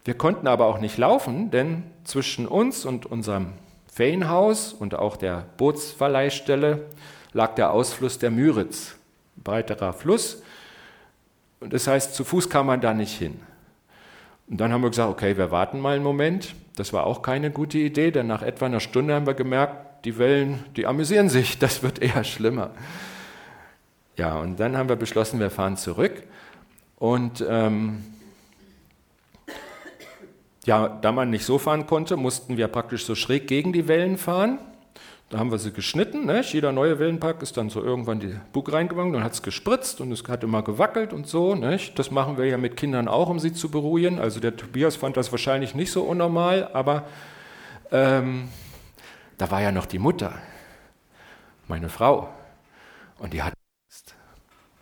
Wir 0.04 0.14
konnten 0.14 0.46
aber 0.46 0.66
auch 0.66 0.80
nicht 0.80 0.98
laufen, 0.98 1.50
denn 1.50 1.82
zwischen 2.04 2.46
uns 2.46 2.84
und 2.84 3.06
unserem 3.06 3.52
Ferienhaus 3.94 4.72
und 4.72 4.96
auch 4.96 5.16
der 5.16 5.46
Bootsverleihstelle 5.56 6.84
lag 7.32 7.54
der 7.54 7.70
Ausfluss 7.70 8.18
der 8.18 8.32
Müritz, 8.32 8.96
breiterer 9.36 9.92
Fluss. 9.92 10.42
Und 11.60 11.72
das 11.72 11.86
heißt, 11.86 12.12
zu 12.12 12.24
Fuß 12.24 12.50
kam 12.50 12.66
man 12.66 12.80
da 12.80 12.92
nicht 12.92 13.16
hin. 13.16 13.38
Und 14.48 14.60
dann 14.60 14.72
haben 14.72 14.82
wir 14.82 14.90
gesagt, 14.90 15.12
okay, 15.12 15.36
wir 15.36 15.52
warten 15.52 15.78
mal 15.78 15.94
einen 15.94 16.02
Moment. 16.02 16.56
Das 16.74 16.92
war 16.92 17.06
auch 17.06 17.22
keine 17.22 17.52
gute 17.52 17.78
Idee, 17.78 18.10
denn 18.10 18.26
nach 18.26 18.42
etwa 18.42 18.66
einer 18.66 18.80
Stunde 18.80 19.14
haben 19.14 19.28
wir 19.28 19.34
gemerkt, 19.34 20.04
die 20.04 20.18
Wellen, 20.18 20.64
die 20.74 20.86
amüsieren 20.86 21.28
sich, 21.28 21.58
das 21.60 21.84
wird 21.84 22.02
eher 22.02 22.24
schlimmer. 22.24 22.72
Ja, 24.16 24.40
und 24.40 24.58
dann 24.58 24.76
haben 24.76 24.88
wir 24.88 24.96
beschlossen, 24.96 25.38
wir 25.38 25.50
fahren 25.50 25.76
zurück. 25.76 26.24
Und 26.96 27.44
ähm, 27.48 28.02
ja, 30.64 30.88
da 30.88 31.12
man 31.12 31.30
nicht 31.30 31.44
so 31.44 31.58
fahren 31.58 31.86
konnte, 31.86 32.16
mussten 32.16 32.56
wir 32.56 32.68
praktisch 32.68 33.04
so 33.04 33.14
schräg 33.14 33.46
gegen 33.46 33.72
die 33.72 33.86
Wellen 33.88 34.16
fahren. 34.16 34.58
Da 35.30 35.38
haben 35.38 35.50
wir 35.50 35.58
sie 35.58 35.72
geschnitten. 35.72 36.26
Ne? 36.26 36.42
Jeder 36.42 36.72
neue 36.72 36.98
Wellenpack 36.98 37.42
ist 37.42 37.56
dann 37.56 37.70
so 37.70 37.82
irgendwann 37.82 38.20
die 38.20 38.36
Bug 38.52 38.72
reingegangen, 38.72 39.12
dann 39.12 39.24
hat 39.24 39.32
es 39.32 39.42
gespritzt 39.42 40.00
und 40.00 40.12
es 40.12 40.22
hat 40.28 40.44
immer 40.44 40.62
gewackelt 40.62 41.12
und 41.12 41.26
so. 41.26 41.54
Ne? 41.54 41.78
Das 41.96 42.10
machen 42.10 42.38
wir 42.38 42.44
ja 42.46 42.56
mit 42.56 42.76
Kindern 42.76 43.08
auch, 43.08 43.28
um 43.28 43.38
sie 43.38 43.52
zu 43.52 43.70
beruhigen. 43.70 44.18
Also 44.18 44.40
der 44.40 44.56
Tobias 44.56 44.96
fand 44.96 45.16
das 45.16 45.32
wahrscheinlich 45.32 45.74
nicht 45.74 45.90
so 45.90 46.02
unnormal, 46.02 46.70
aber 46.72 47.04
ähm, 47.90 48.48
da 49.38 49.50
war 49.50 49.60
ja 49.60 49.72
noch 49.72 49.86
die 49.86 49.98
Mutter, 49.98 50.34
meine 51.66 51.88
Frau. 51.88 52.28
Und 53.18 53.32
die 53.32 53.42
hat. 53.42 53.54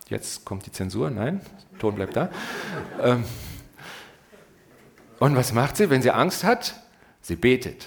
Jetzt 0.09 0.45
kommt 0.45 0.65
die 0.65 0.71
Zensur, 0.71 1.09
nein, 1.09 1.41
Ton 1.79 1.95
bleibt 1.95 2.15
da. 2.15 2.29
ähm, 3.01 3.23
und 5.23 5.37
was 5.37 5.53
macht 5.53 5.77
sie, 5.77 5.89
wenn 5.89 6.01
sie 6.01 6.11
Angst 6.11 6.43
hat? 6.43 6.75
Sie 7.21 7.37
betet. 7.37 7.85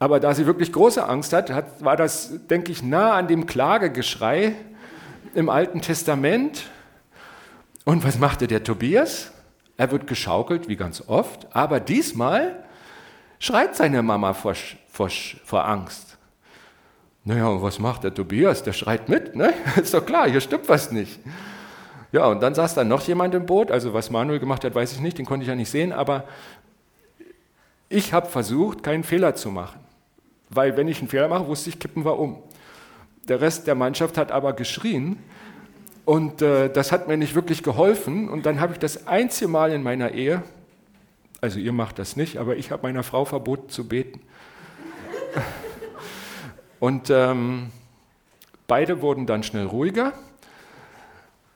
Aber 0.00 0.18
da 0.18 0.34
sie 0.34 0.44
wirklich 0.44 0.72
große 0.72 1.08
Angst 1.08 1.32
hat, 1.32 1.50
hat 1.50 1.84
war 1.84 1.96
das, 1.96 2.32
denke 2.48 2.72
ich, 2.72 2.82
nah 2.82 3.12
an 3.12 3.28
dem 3.28 3.46
Klagegeschrei 3.46 4.56
im 5.36 5.48
Alten 5.48 5.80
Testament. 5.82 6.64
Und 7.84 8.02
was 8.02 8.18
machte 8.18 8.48
der 8.48 8.64
Tobias? 8.64 9.30
Er 9.76 9.92
wird 9.92 10.08
geschaukelt, 10.08 10.66
wie 10.66 10.74
ganz 10.74 11.00
oft, 11.06 11.46
aber 11.54 11.78
diesmal 11.78 12.64
schreit 13.38 13.76
seine 13.76 14.02
Mama 14.02 14.34
vor, 14.34 14.56
vor, 14.90 15.10
vor 15.44 15.64
Angst. 15.64 16.18
Naja, 17.22 17.46
und 17.46 17.62
was 17.62 17.78
macht 17.78 18.02
der 18.02 18.12
Tobias? 18.12 18.64
Der 18.64 18.72
schreit 18.72 19.08
mit, 19.08 19.36
ne? 19.36 19.54
Ist 19.80 19.94
doch 19.94 20.04
klar, 20.04 20.28
hier 20.28 20.40
stimmt 20.40 20.68
was 20.68 20.90
nicht. 20.90 21.20
Ja, 22.12 22.26
und 22.26 22.42
dann 22.42 22.54
saß 22.54 22.74
da 22.74 22.84
noch 22.84 23.06
jemand 23.06 23.34
im 23.34 23.46
Boot. 23.46 23.70
Also 23.70 23.94
was 23.94 24.10
Manuel 24.10 24.40
gemacht 24.40 24.64
hat, 24.64 24.74
weiß 24.74 24.92
ich 24.92 25.00
nicht, 25.00 25.18
den 25.18 25.26
konnte 25.26 25.44
ich 25.44 25.48
ja 25.48 25.54
nicht 25.54 25.70
sehen. 25.70 25.92
Aber 25.92 26.24
ich 27.88 28.12
habe 28.12 28.28
versucht, 28.28 28.82
keinen 28.82 29.04
Fehler 29.04 29.34
zu 29.34 29.50
machen. 29.50 29.80
Weil 30.48 30.76
wenn 30.76 30.88
ich 30.88 30.98
einen 30.98 31.08
Fehler 31.08 31.28
mache, 31.28 31.46
wusste 31.46 31.70
ich, 31.70 31.78
kippen 31.78 32.04
wir 32.04 32.18
um. 32.18 32.42
Der 33.28 33.40
Rest 33.40 33.66
der 33.66 33.76
Mannschaft 33.76 34.18
hat 34.18 34.32
aber 34.32 34.52
geschrien. 34.52 35.18
Und 36.04 36.42
äh, 36.42 36.68
das 36.68 36.90
hat 36.90 37.06
mir 37.06 37.16
nicht 37.16 37.34
wirklich 37.34 37.62
geholfen. 37.62 38.28
Und 38.28 38.46
dann 38.46 38.60
habe 38.60 38.72
ich 38.72 38.78
das 38.80 39.06
einzige 39.06 39.48
Mal 39.48 39.70
in 39.70 39.82
meiner 39.82 40.10
Ehe, 40.10 40.42
also 41.40 41.58
ihr 41.58 41.72
macht 41.72 41.98
das 41.98 42.16
nicht, 42.16 42.36
aber 42.36 42.56
ich 42.56 42.70
habe 42.70 42.82
meiner 42.82 43.02
Frau 43.02 43.24
verboten 43.24 43.70
zu 43.70 43.88
beten. 43.88 44.20
Und 46.80 47.10
ähm, 47.10 47.70
beide 48.66 49.00
wurden 49.00 49.26
dann 49.26 49.42
schnell 49.42 49.66
ruhiger. 49.66 50.12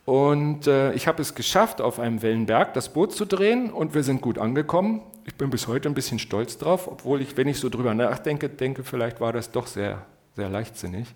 Und 0.05 0.67
äh, 0.67 0.93
ich 0.93 1.07
habe 1.07 1.23
es 1.23 1.35
geschafft, 1.35 1.81
auf 1.81 1.99
einem 1.99 2.21
Wellenberg 2.21 2.75
das 2.75 2.91
Boot 2.91 3.13
zu 3.13 3.25
drehen 3.25 3.71
und 3.71 3.95
wir 3.95 4.03
sind 4.03 4.21
gut 4.21 4.39
angekommen. 4.39 5.01
Ich 5.25 5.35
bin 5.37 5.49
bis 5.49 5.67
heute 5.67 5.89
ein 5.89 5.95
bisschen 5.95 6.19
stolz 6.19 6.59
drauf, 6.59 6.89
obwohl 6.89 7.23
ich, 7.23 7.37
wenn 7.37 7.49
ich 7.49 7.59
so 7.59 7.71
drüber 7.71 7.95
nachdenke, 7.95 8.51
denke, 8.51 8.85
vielleicht 8.85 9.21
war 9.21 9.33
das 9.33 9.51
doch 9.51 9.67
sehr, 9.67 10.03
sehr 10.37 10.51
leichtsinnig. 10.51 11.07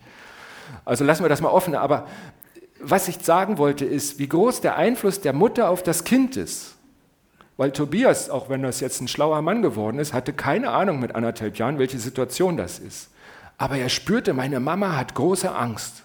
Also 0.86 1.04
lassen 1.04 1.22
wir 1.22 1.28
das 1.28 1.42
mal 1.42 1.50
offen. 1.50 1.74
Aber 1.74 2.06
was 2.80 3.08
ich 3.08 3.18
sagen 3.18 3.58
wollte, 3.58 3.84
ist, 3.84 4.18
wie 4.18 4.28
groß 4.28 4.62
der 4.62 4.76
Einfluss 4.76 5.20
der 5.20 5.34
Mutter 5.34 5.68
auf 5.68 5.82
das 5.82 6.04
Kind 6.04 6.36
ist. 6.36 6.76
Weil 7.58 7.72
Tobias, 7.72 8.30
auch 8.30 8.48
wenn 8.48 8.62
das 8.62 8.80
jetzt 8.80 9.00
ein 9.00 9.08
schlauer 9.08 9.42
Mann 9.42 9.62
geworden 9.62 9.98
ist, 9.98 10.14
hatte 10.14 10.32
keine 10.32 10.70
Ahnung 10.70 11.00
mit 11.00 11.14
anderthalb 11.14 11.58
Jahren, 11.58 11.78
welche 11.78 11.98
Situation 11.98 12.56
das 12.56 12.78
ist. 12.78 13.10
Aber 13.58 13.76
er 13.76 13.88
spürte, 13.88 14.32
meine 14.32 14.60
Mama 14.60 14.96
hat 14.96 15.14
große 15.14 15.52
Angst. 15.52 16.04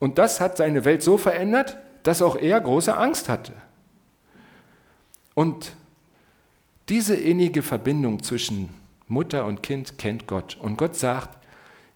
Und 0.00 0.18
das 0.18 0.40
hat 0.40 0.56
seine 0.56 0.84
Welt 0.84 1.02
so 1.04 1.16
verändert, 1.16 1.76
dass 2.02 2.22
auch 2.22 2.34
er 2.34 2.60
große 2.60 2.96
Angst 2.96 3.28
hatte. 3.28 3.52
Und 5.34 5.76
diese 6.88 7.14
innige 7.14 7.62
Verbindung 7.62 8.22
zwischen 8.22 8.70
Mutter 9.06 9.44
und 9.44 9.62
Kind 9.62 9.98
kennt 9.98 10.26
Gott. 10.26 10.56
Und 10.60 10.76
Gott 10.76 10.96
sagt, 10.96 11.38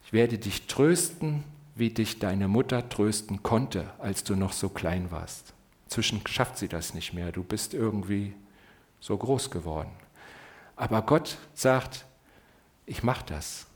ich 0.04 0.12
werde 0.12 0.38
dich 0.38 0.66
trösten, 0.66 1.42
wie 1.74 1.90
dich 1.90 2.20
deine 2.20 2.46
Mutter 2.46 2.88
trösten 2.88 3.42
konnte, 3.42 3.90
als 3.98 4.22
du 4.22 4.36
noch 4.36 4.52
so 4.52 4.68
klein 4.68 5.10
warst. 5.10 5.54
Zwischen 5.88 6.24
schafft 6.26 6.58
sie 6.58 6.68
das 6.68 6.94
nicht 6.94 7.12
mehr, 7.12 7.32
du 7.32 7.42
bist 7.42 7.74
irgendwie 7.74 8.34
so 9.00 9.16
groß 9.16 9.50
geworden. 9.50 9.90
Aber 10.76 11.02
Gott 11.02 11.38
sagt, 11.54 12.04
ich 12.86 13.02
mache 13.02 13.24
das. 13.26 13.66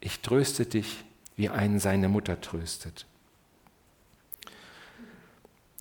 Ich 0.00 0.20
tröste 0.20 0.66
dich, 0.66 1.04
wie 1.36 1.48
einen 1.48 1.80
seine 1.80 2.08
Mutter 2.08 2.40
tröstet. 2.40 3.06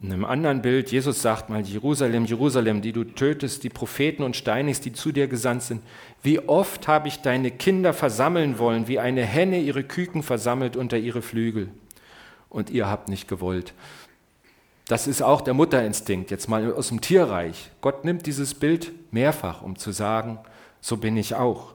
In 0.01 0.13
einem 0.13 0.23
anderen 0.23 0.62
Bild, 0.62 0.91
Jesus 0.91 1.21
sagt 1.21 1.49
mal, 1.49 1.62
Jerusalem, 1.62 2.23
Jerusalem, 2.23 2.81
die 2.81 2.93
du 2.93 3.03
tötest, 3.03 3.63
die 3.63 3.69
Propheten 3.69 4.23
und 4.23 4.38
steinigst, 4.38 4.85
die 4.85 4.93
zu 4.93 5.12
dir 5.12 5.27
gesandt 5.27 5.63
sind. 5.63 5.83
Wie 6.23 6.39
oft 6.39 6.88
habe 6.88 7.09
ich 7.09 7.21
deine 7.21 7.51
Kinder 7.51 7.93
versammeln 7.93 8.59
wollen, 8.59 8.88
wie 8.88 8.99
eine 8.99 9.25
Henne 9.25 9.59
ihre 9.59 9.83
Küken 9.83 10.23
versammelt 10.23 10.77
unter 10.77 10.97
ihre 10.97 11.21
Flügel. 11.21 11.69
Und 12.47 12.69
ihr 12.69 12.88
habt 12.88 13.09
nicht 13.09 13.27
gewollt. 13.27 13.73
Das 14.88 15.05
ist 15.05 15.21
auch 15.21 15.41
der 15.41 15.53
Mutterinstinkt, 15.53 16.31
jetzt 16.31 16.47
mal 16.47 16.73
aus 16.73 16.88
dem 16.88 17.01
Tierreich. 17.01 17.69
Gott 17.81 18.05
nimmt 18.05 18.25
dieses 18.25 18.53
Bild 18.53 18.91
mehrfach, 19.12 19.62
um 19.62 19.75
zu 19.75 19.91
sagen, 19.91 20.39
so 20.79 20.95
bin 20.95 21.17
ich 21.17 21.35
auch. 21.35 21.73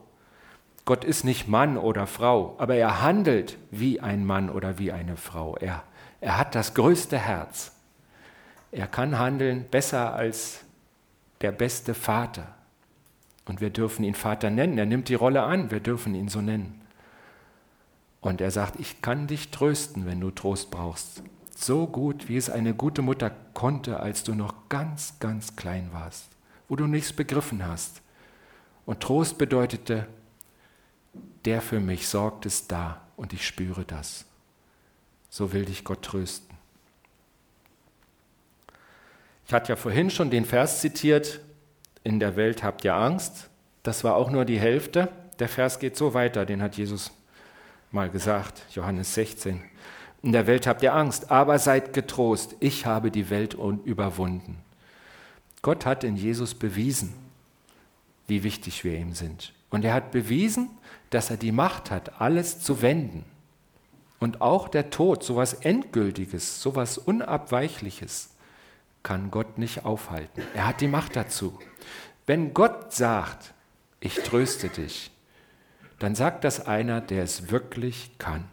Gott 0.87 1.05
ist 1.05 1.25
nicht 1.25 1.47
Mann 1.47 1.77
oder 1.77 2.07
Frau, 2.07 2.55
aber 2.59 2.75
er 2.75 3.03
handelt 3.03 3.59
wie 3.71 4.01
ein 4.01 4.25
Mann 4.25 4.49
oder 4.49 4.79
wie 4.79 4.93
eine 4.93 5.17
Frau. 5.17 5.57
Er, 5.59 5.85
er 6.21 6.39
hat 6.39 6.55
das 6.55 6.75
größte 6.75 7.19
Herz. 7.19 7.74
Er 8.75 8.89
kann 8.89 9.21
handeln 9.21 9.67
besser 9.71 10.15
als 10.15 10.65
der 11.43 11.53
beste 11.53 11.95
Vater. 11.95 12.53
Und 13.45 13.61
wir 13.61 13.71
dürfen 13.71 14.05
ihn 14.05 14.17
Vater 14.17 14.51
nennen. 14.51 14.79
Er 14.79 14.87
nimmt 14.87 15.09
die 15.09 15.15
Rolle 15.15 15.45
an. 15.45 15.71
Wir 15.71 15.79
dürfen 15.79 16.13
ihn 16.17 16.29
so 16.29 16.41
nennen. 16.41 16.81
Und 18.21 18.41
er 18.41 18.51
sagt, 18.51 18.81
ich 18.81 19.01
kann 19.01 19.29
dich 19.29 19.53
trösten, 19.53 20.07
wenn 20.07 20.21
du 20.21 20.33
Trost 20.33 20.73
brauchst. 20.73 21.23
So 21.55 21.87
gut, 21.87 22.29
wie 22.29 22.37
es 22.37 22.51
eine 22.51 22.75
gute 22.75 23.01
Mutter 23.01 23.31
konnte, 23.53 24.01
als 24.01 24.25
du 24.25 24.35
noch 24.35 24.69
ganz, 24.69 25.21
ganz 25.21 25.55
klein 25.55 25.91
warst, 25.93 26.27
wo 26.69 26.75
du 26.75 26.89
nichts 26.89 27.13
begriffen 27.13 27.65
hast. 27.65 28.03
Und 28.87 29.01
Trost 29.01 29.39
bedeutete, 29.39 30.09
der 31.45 31.63
für 31.63 31.79
mich 31.79 32.09
sorgt, 32.09 32.45
ist 32.45 32.73
da 32.73 33.03
und 33.17 33.33
ich 33.33 33.47
spüre 33.47 33.85
das. 33.85 34.25
So 35.31 35.53
will 35.53 35.65
dich 35.65 35.85
Gott 35.85 36.03
trösten. 36.03 36.54
Ich 39.47 39.53
hatte 39.53 39.71
ja 39.71 39.77
vorhin 39.77 40.11
schon 40.11 40.31
den 40.31 40.45
Vers 40.45 40.81
zitiert, 40.81 41.41
in 42.03 42.21
der 42.21 42.37
Welt 42.37 42.63
habt 42.63 42.85
ihr 42.85 42.95
Angst. 42.95 43.49
Das 43.83 44.05
war 44.05 44.17
auch 44.17 44.31
nur 44.31 44.45
die 44.45 44.59
Hälfte. 44.59 45.09
Der 45.39 45.49
Vers 45.49 45.79
geht 45.79 45.97
so 45.97 46.15
weiter, 46.15 46.47
den 46.47 46.63
hat 46.63 46.77
Jesus 46.77 47.11
mal 47.91 48.11
gesagt, 48.11 48.63
Johannes 48.71 49.15
16. 49.15 49.63
In 50.23 50.33
der 50.33 50.47
Welt 50.47 50.67
habt 50.67 50.83
ihr 50.83 50.95
Angst, 50.95 51.31
aber 51.31 51.59
seid 51.59 51.93
getrost, 51.93 52.57
ich 52.61 52.87
habe 52.87 53.11
die 53.11 53.31
Welt 53.31 53.55
überwunden. 53.85 54.59
Gott 55.61 55.87
hat 55.87 56.05
in 56.05 56.17
Jesus 56.17 56.55
bewiesen, 56.55 57.15
wie 58.27 58.43
wichtig 58.43 58.85
wir 58.85 58.97
ihm 58.97 59.15
sind. 59.15 59.53
Und 59.71 59.85
er 59.85 59.95
hat 59.95 60.13
bewiesen, 60.13 60.71
dass 61.11 61.31
er 61.31 61.37
die 61.37 61.53
Macht 61.53 61.91
hat, 61.91 62.21
alles 62.21 62.61
zu 62.61 62.81
wenden. 62.81 63.25
Und 64.19 64.41
auch 64.41 64.69
der 64.69 64.91
Tod, 64.91 65.23
sowas 65.23 65.55
Endgültiges, 65.55 66.63
sowas 66.63 66.97
Unabweichliches, 66.97 68.34
kann 69.05 69.31
Gott 69.31 69.59
nicht 69.59 69.85
aufhalten. 69.85 70.43
Er 70.55 70.67
hat 70.67 70.81
die 70.81 70.89
Macht 70.89 71.15
dazu. 71.15 71.57
Wenn 72.27 72.53
Gott 72.53 72.93
sagt, 72.93 73.55
ich 74.01 74.17
tröste 74.17 74.69
dich, 74.69 75.13
dann 76.01 76.17
sagt 76.17 76.43
das 76.43 76.67
einer, 76.67 77.01
der 77.01 77.23
es 77.23 77.53
wirklich 77.53 78.11
kann. 78.19 78.45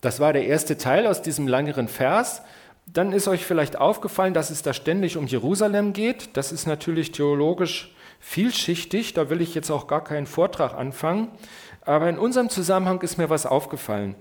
Das 0.00 0.18
war 0.18 0.32
der 0.32 0.46
erste 0.46 0.76
Teil 0.76 1.06
aus 1.06 1.22
diesem 1.22 1.46
langeren 1.46 1.86
Vers. 1.86 2.42
Dann 2.86 3.12
ist 3.12 3.28
euch 3.28 3.44
vielleicht 3.44 3.76
aufgefallen, 3.76 4.34
dass 4.34 4.50
es 4.50 4.62
da 4.62 4.72
ständig 4.72 5.16
um 5.16 5.26
Jerusalem 5.26 5.92
geht. 5.92 6.36
Das 6.36 6.52
ist 6.52 6.66
natürlich 6.66 7.12
theologisch 7.12 7.94
vielschichtig, 8.20 9.14
da 9.14 9.28
will 9.30 9.40
ich 9.40 9.54
jetzt 9.54 9.70
auch 9.70 9.86
gar 9.86 10.02
keinen 10.02 10.26
Vortrag 10.26 10.74
anfangen. 10.74 11.28
Aber 11.82 12.08
in 12.08 12.18
unserem 12.18 12.48
Zusammenhang 12.48 13.00
ist 13.02 13.18
mir 13.18 13.30
was 13.30 13.46
aufgefallen. 13.46 14.16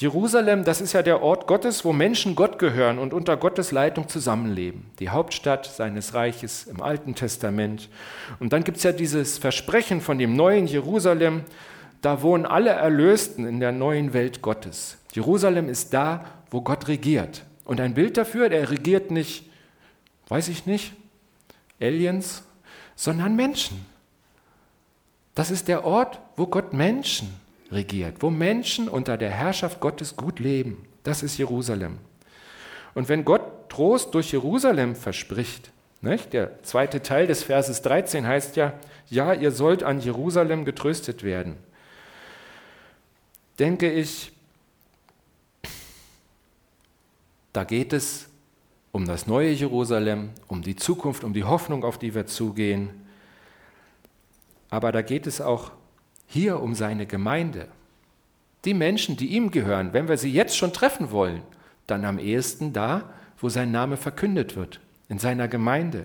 Jerusalem, 0.00 0.62
das 0.62 0.80
ist 0.80 0.92
ja 0.92 1.02
der 1.02 1.22
Ort 1.22 1.48
Gottes, 1.48 1.84
wo 1.84 1.92
Menschen 1.92 2.36
Gott 2.36 2.60
gehören 2.60 3.00
und 3.00 3.12
unter 3.12 3.36
Gottes 3.36 3.72
Leitung 3.72 4.08
zusammenleben. 4.08 4.88
Die 5.00 5.08
Hauptstadt 5.08 5.66
seines 5.66 6.14
Reiches 6.14 6.68
im 6.68 6.80
Alten 6.80 7.16
Testament. 7.16 7.88
Und 8.38 8.52
dann 8.52 8.62
gibt 8.62 8.76
es 8.76 8.84
ja 8.84 8.92
dieses 8.92 9.38
Versprechen 9.38 10.00
von 10.00 10.18
dem 10.18 10.36
neuen 10.36 10.68
Jerusalem, 10.68 11.42
da 12.00 12.22
wohnen 12.22 12.46
alle 12.46 12.70
Erlösten 12.70 13.44
in 13.44 13.58
der 13.58 13.72
neuen 13.72 14.12
Welt 14.12 14.40
Gottes. 14.40 14.98
Jerusalem 15.14 15.68
ist 15.68 15.92
da, 15.92 16.24
wo 16.48 16.60
Gott 16.60 16.86
regiert. 16.86 17.42
Und 17.64 17.80
ein 17.80 17.94
Bild 17.94 18.16
dafür, 18.16 18.48
der 18.48 18.70
regiert 18.70 19.10
nicht, 19.10 19.50
weiß 20.28 20.46
ich 20.46 20.64
nicht, 20.64 20.92
Aliens, 21.80 22.44
sondern 22.94 23.34
Menschen. 23.34 23.84
Das 25.34 25.50
ist 25.50 25.66
der 25.66 25.84
Ort, 25.84 26.20
wo 26.36 26.46
Gott 26.46 26.72
Menschen 26.72 27.34
regiert, 27.70 28.16
wo 28.20 28.30
Menschen 28.30 28.88
unter 28.88 29.16
der 29.16 29.30
Herrschaft 29.30 29.80
Gottes 29.80 30.16
gut 30.16 30.38
leben. 30.40 30.86
Das 31.02 31.22
ist 31.22 31.38
Jerusalem. 31.38 31.98
Und 32.94 33.08
wenn 33.08 33.24
Gott 33.24 33.68
Trost 33.68 34.14
durch 34.14 34.32
Jerusalem 34.32 34.96
verspricht, 34.96 35.70
nicht? 36.00 36.32
der 36.32 36.62
zweite 36.62 37.02
Teil 37.02 37.26
des 37.26 37.42
Verses 37.42 37.82
13 37.82 38.26
heißt 38.26 38.56
ja, 38.56 38.72
ja, 39.10 39.32
ihr 39.32 39.50
sollt 39.50 39.82
an 39.82 40.00
Jerusalem 40.00 40.64
getröstet 40.64 41.22
werden, 41.22 41.56
denke 43.58 43.90
ich, 43.90 44.32
da 47.52 47.64
geht 47.64 47.92
es 47.92 48.28
um 48.92 49.06
das 49.06 49.26
neue 49.26 49.50
Jerusalem, 49.50 50.30
um 50.46 50.62
die 50.62 50.76
Zukunft, 50.76 51.24
um 51.24 51.32
die 51.32 51.44
Hoffnung, 51.44 51.84
auf 51.84 51.98
die 51.98 52.14
wir 52.14 52.26
zugehen. 52.26 52.90
Aber 54.70 54.92
da 54.92 55.02
geht 55.02 55.26
es 55.26 55.40
auch 55.40 55.72
hier 56.28 56.60
um 56.60 56.74
seine 56.74 57.06
Gemeinde. 57.06 57.66
Die 58.64 58.74
Menschen, 58.74 59.16
die 59.16 59.28
ihm 59.28 59.50
gehören, 59.50 59.92
wenn 59.92 60.08
wir 60.08 60.18
sie 60.18 60.32
jetzt 60.32 60.56
schon 60.56 60.72
treffen 60.72 61.10
wollen, 61.10 61.42
dann 61.86 62.04
am 62.04 62.18
ehesten 62.18 62.72
da, 62.72 63.10
wo 63.38 63.48
sein 63.48 63.70
Name 63.70 63.96
verkündet 63.96 64.54
wird, 64.54 64.80
in 65.08 65.18
seiner 65.18 65.48
Gemeinde. 65.48 66.04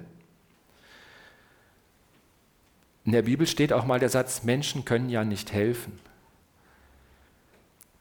In 3.06 3.12
der 3.12 3.24
Bibel 3.24 3.46
steht 3.46 3.74
auch 3.74 3.86
mal 3.86 4.00
der 4.00 4.10
Satz, 4.10 4.44
Menschen 4.44 4.86
können 4.86 5.10
ja 5.10 5.26
nicht 5.26 5.52
helfen. 5.52 6.00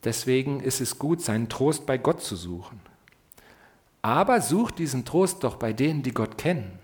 Deswegen 0.04 0.60
ist 0.60 0.80
es 0.80 0.98
gut, 0.98 1.22
seinen 1.22 1.48
Trost 1.48 1.86
bei 1.86 1.98
Gott 1.98 2.22
zu 2.22 2.36
suchen. 2.36 2.80
Aber 4.00 4.40
sucht 4.40 4.78
diesen 4.78 5.04
Trost 5.04 5.42
doch 5.44 5.56
bei 5.56 5.72
denen, 5.72 6.02
die 6.02 6.12
Gott 6.12 6.38
kennen, 6.38 6.78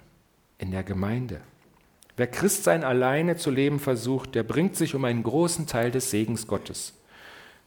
in 0.58 0.70
der 0.72 0.82
Gemeinde. 0.84 1.40
Wer 2.18 2.26
Christsein 2.26 2.82
alleine 2.82 3.36
zu 3.36 3.48
leben 3.48 3.78
versucht, 3.78 4.34
der 4.34 4.42
bringt 4.42 4.74
sich 4.74 4.96
um 4.96 5.04
einen 5.04 5.22
großen 5.22 5.68
Teil 5.68 5.92
des 5.92 6.10
Segens 6.10 6.48
Gottes. 6.48 6.94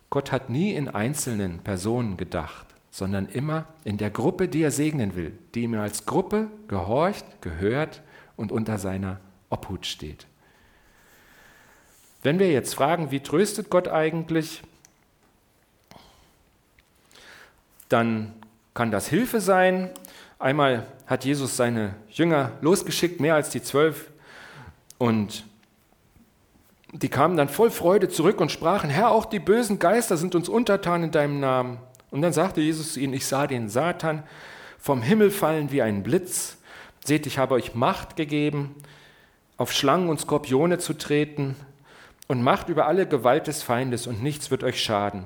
Gott 0.09 0.33
hat 0.33 0.49
nie 0.49 0.73
in 0.73 0.89
einzelnen 0.89 1.59
Personen 1.59 2.17
gedacht, 2.17 2.65
sondern 2.89 3.27
immer 3.27 3.65
in 3.85 3.97
der 3.97 4.09
Gruppe, 4.09 4.49
die 4.49 4.61
er 4.61 4.71
segnen 4.71 5.15
will, 5.15 5.31
die 5.55 5.61
ihm 5.61 5.75
als 5.75 6.05
Gruppe 6.05 6.47
gehorcht, 6.67 7.23
gehört 7.39 8.01
und 8.35 8.51
unter 8.51 8.77
seiner 8.77 9.21
Obhut 9.49 9.85
steht. 9.85 10.27
Wenn 12.21 12.37
wir 12.37 12.51
jetzt 12.51 12.75
fragen, 12.75 13.09
wie 13.09 13.21
tröstet 13.21 13.69
Gott 13.69 13.87
eigentlich, 13.87 14.63
dann 17.87 18.33
kann 18.73 18.91
das 18.91 19.07
Hilfe 19.07 19.39
sein. 19.39 19.91
Einmal 20.39 20.87
hat 21.07 21.23
Jesus 21.23 21.55
seine 21.55 21.95
Jünger 22.09 22.51
losgeschickt, 22.59 23.21
mehr 23.21 23.35
als 23.35 23.49
die 23.49 23.63
zwölf, 23.63 24.10
und 25.01 25.45
die 26.93 27.09
kamen 27.09 27.35
dann 27.35 27.49
voll 27.49 27.71
Freude 27.71 28.07
zurück 28.07 28.39
und 28.39 28.51
sprachen, 28.51 28.91
Herr, 28.91 29.09
auch 29.09 29.25
die 29.25 29.39
bösen 29.39 29.79
Geister 29.79 30.15
sind 30.15 30.35
uns 30.35 30.47
untertan 30.47 31.01
in 31.01 31.09
deinem 31.09 31.39
Namen. 31.39 31.79
Und 32.11 32.21
dann 32.21 32.33
sagte 32.33 32.61
Jesus 32.61 32.93
zu 32.93 32.99
ihnen, 32.99 33.13
ich 33.13 33.25
sah 33.25 33.47
den 33.47 33.67
Satan 33.67 34.21
vom 34.77 35.01
Himmel 35.01 35.31
fallen 35.31 35.71
wie 35.71 35.81
ein 35.81 36.03
Blitz. 36.03 36.57
Seht, 37.03 37.25
ich 37.25 37.39
habe 37.39 37.55
euch 37.55 37.73
Macht 37.73 38.15
gegeben, 38.15 38.75
auf 39.57 39.73
Schlangen 39.73 40.07
und 40.07 40.19
Skorpione 40.19 40.77
zu 40.77 40.93
treten 40.93 41.55
und 42.27 42.43
Macht 42.43 42.69
über 42.69 42.85
alle 42.85 43.07
Gewalt 43.07 43.47
des 43.47 43.63
Feindes 43.63 44.05
und 44.05 44.21
nichts 44.21 44.51
wird 44.51 44.63
euch 44.63 44.83
schaden. 44.83 45.23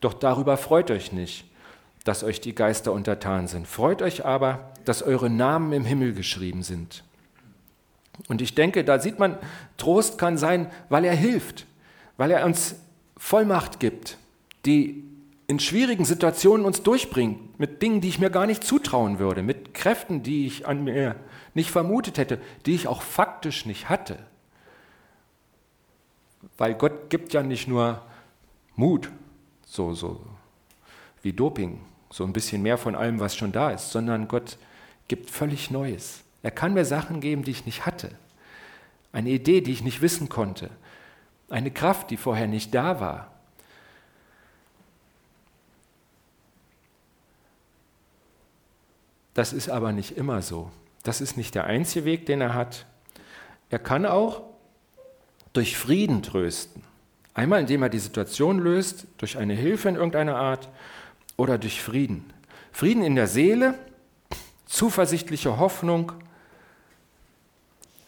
Doch 0.00 0.14
darüber 0.14 0.56
freut 0.56 0.90
euch 0.90 1.12
nicht, 1.12 1.44
dass 2.02 2.24
euch 2.24 2.40
die 2.40 2.56
Geister 2.56 2.90
untertan 2.90 3.46
sind. 3.46 3.68
Freut 3.68 4.02
euch 4.02 4.24
aber, 4.24 4.72
dass 4.84 5.00
eure 5.00 5.30
Namen 5.30 5.72
im 5.72 5.84
Himmel 5.84 6.12
geschrieben 6.12 6.64
sind. 6.64 7.04
Und 8.28 8.42
ich 8.42 8.54
denke, 8.54 8.84
da 8.84 8.98
sieht 8.98 9.18
man, 9.18 9.38
Trost 9.76 10.18
kann 10.18 10.36
sein, 10.36 10.70
weil 10.88 11.04
er 11.04 11.14
hilft, 11.14 11.66
weil 12.16 12.30
er 12.30 12.44
uns 12.44 12.76
Vollmacht 13.16 13.80
gibt, 13.80 14.18
die 14.66 15.04
in 15.46 15.58
schwierigen 15.58 16.04
Situationen 16.04 16.64
uns 16.64 16.82
durchbringt, 16.82 17.58
mit 17.58 17.82
Dingen, 17.82 18.00
die 18.00 18.08
ich 18.08 18.18
mir 18.18 18.30
gar 18.30 18.46
nicht 18.46 18.64
zutrauen 18.64 19.18
würde, 19.18 19.42
mit 19.42 19.74
Kräften, 19.74 20.22
die 20.22 20.46
ich 20.46 20.66
an 20.66 20.84
mir 20.84 21.16
nicht 21.54 21.70
vermutet 21.70 22.18
hätte, 22.18 22.40
die 22.64 22.74
ich 22.74 22.88
auch 22.88 23.02
faktisch 23.02 23.66
nicht 23.66 23.88
hatte. 23.88 24.18
Weil 26.56 26.74
Gott 26.74 27.10
gibt 27.10 27.32
ja 27.32 27.42
nicht 27.42 27.68
nur 27.68 28.02
Mut, 28.76 29.10
so, 29.66 29.94
so 29.94 30.20
wie 31.22 31.32
Doping, 31.32 31.80
so 32.10 32.24
ein 32.24 32.32
bisschen 32.32 32.62
mehr 32.62 32.78
von 32.78 32.94
allem, 32.94 33.20
was 33.20 33.36
schon 33.36 33.52
da 33.52 33.70
ist, 33.70 33.90
sondern 33.90 34.28
Gott 34.28 34.58
gibt 35.08 35.30
völlig 35.30 35.70
Neues. 35.70 36.24
Er 36.42 36.50
kann 36.50 36.74
mir 36.74 36.84
Sachen 36.84 37.20
geben, 37.20 37.44
die 37.44 37.52
ich 37.52 37.66
nicht 37.66 37.86
hatte. 37.86 38.10
Eine 39.12 39.30
Idee, 39.30 39.60
die 39.60 39.72
ich 39.72 39.82
nicht 39.82 40.00
wissen 40.02 40.28
konnte. 40.28 40.70
Eine 41.48 41.70
Kraft, 41.70 42.10
die 42.10 42.16
vorher 42.16 42.46
nicht 42.46 42.74
da 42.74 43.00
war. 43.00 43.30
Das 49.34 49.52
ist 49.52 49.70
aber 49.70 49.92
nicht 49.92 50.16
immer 50.16 50.42
so. 50.42 50.70
Das 51.02 51.20
ist 51.20 51.36
nicht 51.36 51.54
der 51.54 51.64
einzige 51.64 52.04
Weg, 52.04 52.26
den 52.26 52.40
er 52.40 52.54
hat. 52.54 52.86
Er 53.70 53.78
kann 53.78 54.06
auch 54.06 54.42
durch 55.52 55.76
Frieden 55.76 56.22
trösten. 56.22 56.82
Einmal 57.34 57.60
indem 57.60 57.82
er 57.82 57.88
die 57.88 57.98
Situation 57.98 58.58
löst, 58.58 59.06
durch 59.18 59.38
eine 59.38 59.54
Hilfe 59.54 59.88
in 59.88 59.96
irgendeiner 59.96 60.36
Art 60.36 60.68
oder 61.36 61.56
durch 61.56 61.82
Frieden. 61.82 62.30
Frieden 62.72 63.02
in 63.02 63.14
der 63.14 63.26
Seele, 63.26 63.74
zuversichtliche 64.66 65.58
Hoffnung, 65.58 66.12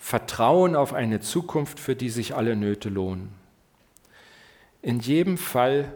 Vertrauen 0.04 0.76
auf 0.76 0.92
eine 0.92 1.20
Zukunft, 1.20 1.80
für 1.80 1.96
die 1.96 2.10
sich 2.10 2.36
alle 2.36 2.56
Nöte 2.56 2.90
lohnen. 2.90 3.30
In 4.82 5.00
jedem 5.00 5.38
Fall 5.38 5.94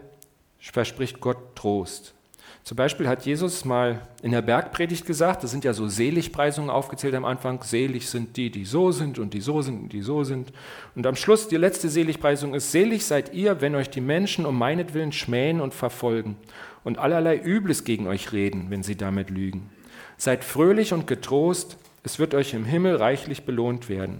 verspricht 0.57 1.21
Gott 1.21 1.55
Trost. 1.55 2.15
Zum 2.63 2.75
Beispiel 2.75 3.07
hat 3.07 3.27
Jesus 3.27 3.65
mal 3.65 4.01
in 4.23 4.31
der 4.31 4.41
Bergpredigt 4.41 5.05
gesagt, 5.05 5.43
das 5.43 5.51
sind 5.51 5.63
ja 5.63 5.73
so 5.73 5.87
Seligpreisungen 5.87 6.71
aufgezählt 6.71 7.13
am 7.13 7.23
Anfang, 7.23 7.61
selig 7.61 8.09
sind 8.09 8.35
die, 8.35 8.49
die 8.49 8.65
so 8.65 8.91
sind 8.91 9.19
und 9.19 9.35
die 9.35 9.41
so 9.41 9.61
sind 9.61 9.79
und 9.79 9.93
die 9.93 10.01
so 10.01 10.23
sind. 10.23 10.53
Und 10.95 11.05
am 11.05 11.15
Schluss 11.15 11.47
die 11.47 11.57
letzte 11.57 11.87
Seligpreisung 11.87 12.55
ist, 12.55 12.71
selig 12.71 13.05
seid 13.05 13.35
ihr, 13.35 13.61
wenn 13.61 13.75
euch 13.75 13.91
die 13.91 14.01
Menschen 14.01 14.47
um 14.47 14.57
meinetwillen 14.57 15.11
schmähen 15.11 15.61
und 15.61 15.75
verfolgen 15.75 16.35
und 16.83 16.97
allerlei 16.97 17.37
Übles 17.37 17.83
gegen 17.83 18.07
euch 18.07 18.31
reden, 18.31 18.71
wenn 18.71 18.81
sie 18.81 18.95
damit 18.95 19.29
lügen. 19.29 19.69
Seid 20.17 20.43
fröhlich 20.43 20.93
und 20.93 21.05
getrost, 21.05 21.77
es 22.03 22.19
wird 22.19 22.33
euch 22.33 22.53
im 22.53 22.65
Himmel 22.65 22.95
reichlich 22.95 23.43
belohnt 23.43 23.89
werden. 23.89 24.19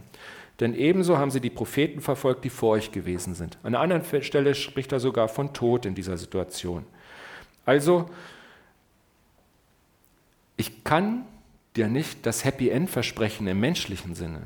Denn 0.60 0.74
ebenso 0.74 1.18
haben 1.18 1.32
sie 1.32 1.40
die 1.40 1.50
Propheten 1.50 2.02
verfolgt, 2.02 2.44
die 2.44 2.50
vor 2.50 2.72
euch 2.72 2.92
gewesen 2.92 3.34
sind. 3.34 3.58
An 3.64 3.76
einer 3.76 3.80
anderen 3.80 4.24
Stelle 4.24 4.56
spricht 4.56 4.92
er 4.92 5.00
sogar 5.00 5.30
von 5.30 5.54
Tod 5.54 5.86
in 5.86 5.96
dieser 5.96 6.18
Situation. 6.18 6.86
Also 7.66 8.10
Ich 10.58 10.84
kann 10.84 11.24
dir 11.78 11.88
nicht 11.88 12.26
das 12.26 12.44
Happy 12.44 12.70
End 12.70 12.90
versprechen 12.90 13.48
im 13.48 13.62
menschlichen 13.62 14.14
Sinne. 14.14 14.42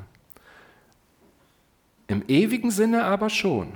Im 2.05 2.23
ewigen 2.27 2.69
Sinne 2.69 3.05
aber 3.05 3.31
schon. 3.31 3.73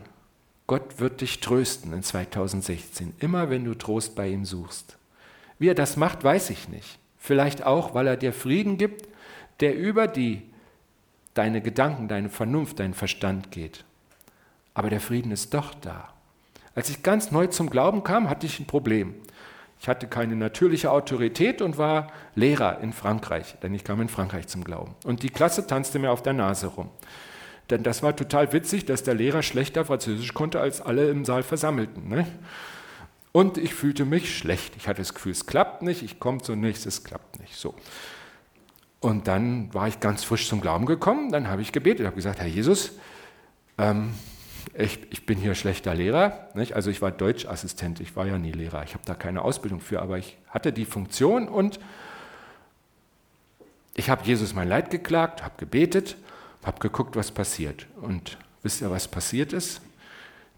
Gott 0.67 0.99
wird 0.99 1.21
dich 1.21 1.39
trösten 1.39 1.93
in 1.93 2.03
2016, 2.03 3.15
immer 3.17 3.49
wenn 3.49 3.65
du 3.65 3.73
Trost 3.73 4.15
bei 4.15 4.27
ihm 4.27 4.45
suchst. 4.45 4.99
Wie 5.57 5.69
er 5.69 5.73
das 5.73 5.97
macht, 5.97 6.23
weiß 6.23 6.51
ich 6.51 6.69
nicht. 6.69 6.99
Vielleicht 7.17 7.63
auch, 7.63 7.95
weil 7.95 8.05
er 8.05 8.17
dir 8.17 8.33
Frieden 8.33 8.77
gibt, 8.77 9.07
der 9.59 9.77
über 9.77 10.07
die 10.07 10.43
deine 11.33 11.61
Gedanken, 11.61 12.07
deine 12.07 12.29
Vernunft, 12.29 12.79
deinen 12.79 12.93
Verstand 12.93 13.51
geht. 13.51 13.85
Aber 14.73 14.89
der 14.89 14.99
Frieden 14.99 15.31
ist 15.31 15.53
doch 15.53 15.73
da. 15.73 16.13
Als 16.75 16.89
ich 16.89 17.03
ganz 17.03 17.31
neu 17.31 17.47
zum 17.47 17.69
Glauben 17.69 18.03
kam, 18.03 18.29
hatte 18.29 18.45
ich 18.45 18.59
ein 18.59 18.67
Problem. 18.67 19.15
Ich 19.79 19.87
hatte 19.87 20.07
keine 20.07 20.35
natürliche 20.35 20.91
Autorität 20.91 21.61
und 21.61 21.77
war 21.77 22.11
Lehrer 22.35 22.79
in 22.81 22.93
Frankreich, 22.93 23.55
denn 23.61 23.73
ich 23.73 23.83
kam 23.83 24.01
in 24.01 24.09
Frankreich 24.09 24.47
zum 24.47 24.63
Glauben. 24.63 24.95
Und 25.03 25.23
die 25.23 25.29
Klasse 25.29 25.67
tanzte 25.67 25.99
mir 25.99 26.11
auf 26.11 26.23
der 26.23 26.33
Nase 26.33 26.67
rum. 26.67 26.89
Denn 27.69 27.83
das 27.83 28.01
war 28.01 28.15
total 28.15 28.53
witzig, 28.53 28.85
dass 28.85 29.03
der 29.03 29.13
Lehrer 29.13 29.43
schlechter 29.43 29.85
Französisch 29.85 30.33
konnte 30.33 30.59
als 30.59 30.81
alle 30.81 31.09
im 31.09 31.25
Saal 31.25 31.43
Versammelten. 31.43 32.07
Ne? 32.07 32.25
Und 33.31 33.57
ich 33.57 33.73
fühlte 33.73 34.05
mich 34.05 34.35
schlecht. 34.35 34.75
Ich 34.77 34.87
hatte 34.87 35.01
das 35.01 35.13
Gefühl, 35.13 35.33
es 35.33 35.45
klappt 35.45 35.81
nicht, 35.81 36.01
ich 36.01 36.19
komme 36.19 36.41
zunächst, 36.41 36.85
es 36.85 37.03
klappt 37.03 37.39
nicht. 37.39 37.55
So. 37.55 37.75
Und 38.99 39.27
dann 39.27 39.73
war 39.73 39.87
ich 39.87 39.99
ganz 39.99 40.23
frisch 40.23 40.47
zum 40.47 40.61
Glauben 40.61 40.85
gekommen, 40.85 41.31
dann 41.31 41.47
habe 41.47 41.61
ich 41.61 41.71
gebetet, 41.71 42.05
habe 42.05 42.15
gesagt, 42.15 42.39
Herr 42.39 42.47
Jesus, 42.47 42.93
ähm, 43.77 44.13
ich, 44.73 44.99
ich, 45.11 45.25
bin 45.25 45.37
hier 45.37 45.55
schlechter 45.55 45.93
Lehrer. 45.93 46.49
Nicht? 46.55 46.73
Also 46.73 46.89
ich 46.89 47.01
war 47.01 47.11
Deutschassistent, 47.11 47.99
ich 47.99 48.15
war 48.15 48.25
ja 48.25 48.37
nie 48.37 48.51
Lehrer, 48.51 48.83
ich 48.83 48.93
habe 48.93 49.03
da 49.05 49.13
keine 49.13 49.43
Ausbildung 49.43 49.79
für, 49.79 50.01
aber 50.01 50.17
ich 50.17 50.37
hatte 50.49 50.73
die 50.73 50.85
Funktion 50.85 51.47
und 51.47 51.79
ich 53.93 54.09
habe 54.09 54.25
Jesus 54.25 54.53
mein 54.53 54.67
Leid 54.67 54.89
geklagt, 54.89 55.43
habe 55.43 55.55
gebetet 55.57 56.17
habe 56.67 56.79
geguckt, 56.79 57.15
was 57.15 57.31
passiert. 57.31 57.87
Und 58.01 58.37
wisst 58.61 58.81
ihr, 58.81 58.91
was 58.91 59.07
passiert 59.07 59.53
ist? 59.53 59.81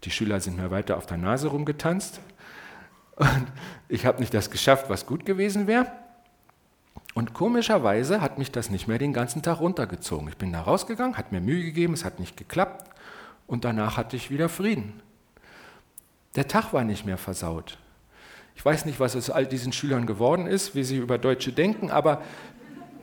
Die 0.04 0.10
Schüler 0.10 0.40
sind 0.40 0.56
mir 0.56 0.70
weiter 0.70 0.96
auf 0.96 1.06
der 1.06 1.16
Nase 1.16 1.48
rumgetanzt. 1.48 2.20
Und 3.16 3.46
ich 3.88 4.06
habe 4.06 4.20
nicht 4.20 4.34
das 4.34 4.50
geschafft, 4.50 4.90
was 4.90 5.06
gut 5.06 5.24
gewesen 5.24 5.66
wäre. 5.66 5.86
Und 7.14 7.34
komischerweise 7.34 8.20
hat 8.20 8.38
mich 8.38 8.52
das 8.52 8.70
nicht 8.70 8.86
mehr 8.86 8.98
den 8.98 9.12
ganzen 9.12 9.42
Tag 9.42 9.60
runtergezogen. 9.60 10.28
Ich 10.28 10.36
bin 10.36 10.52
da 10.52 10.62
rausgegangen, 10.62 11.16
hat 11.16 11.32
mir 11.32 11.40
Mühe 11.40 11.64
gegeben, 11.64 11.94
es 11.94 12.04
hat 12.04 12.20
nicht 12.20 12.36
geklappt. 12.36 12.88
Und 13.46 13.64
danach 13.64 13.96
hatte 13.96 14.16
ich 14.16 14.30
wieder 14.30 14.48
Frieden. 14.48 15.02
Der 16.36 16.46
Tag 16.46 16.72
war 16.72 16.84
nicht 16.84 17.04
mehr 17.04 17.18
versaut. 17.18 17.78
Ich 18.54 18.64
weiß 18.64 18.84
nicht, 18.84 19.00
was 19.00 19.16
aus 19.16 19.30
all 19.30 19.46
diesen 19.46 19.72
Schülern 19.72 20.06
geworden 20.06 20.46
ist, 20.46 20.74
wie 20.74 20.84
sie 20.84 20.98
über 20.98 21.18
Deutsche 21.18 21.52
denken, 21.52 21.90
aber 21.90 22.22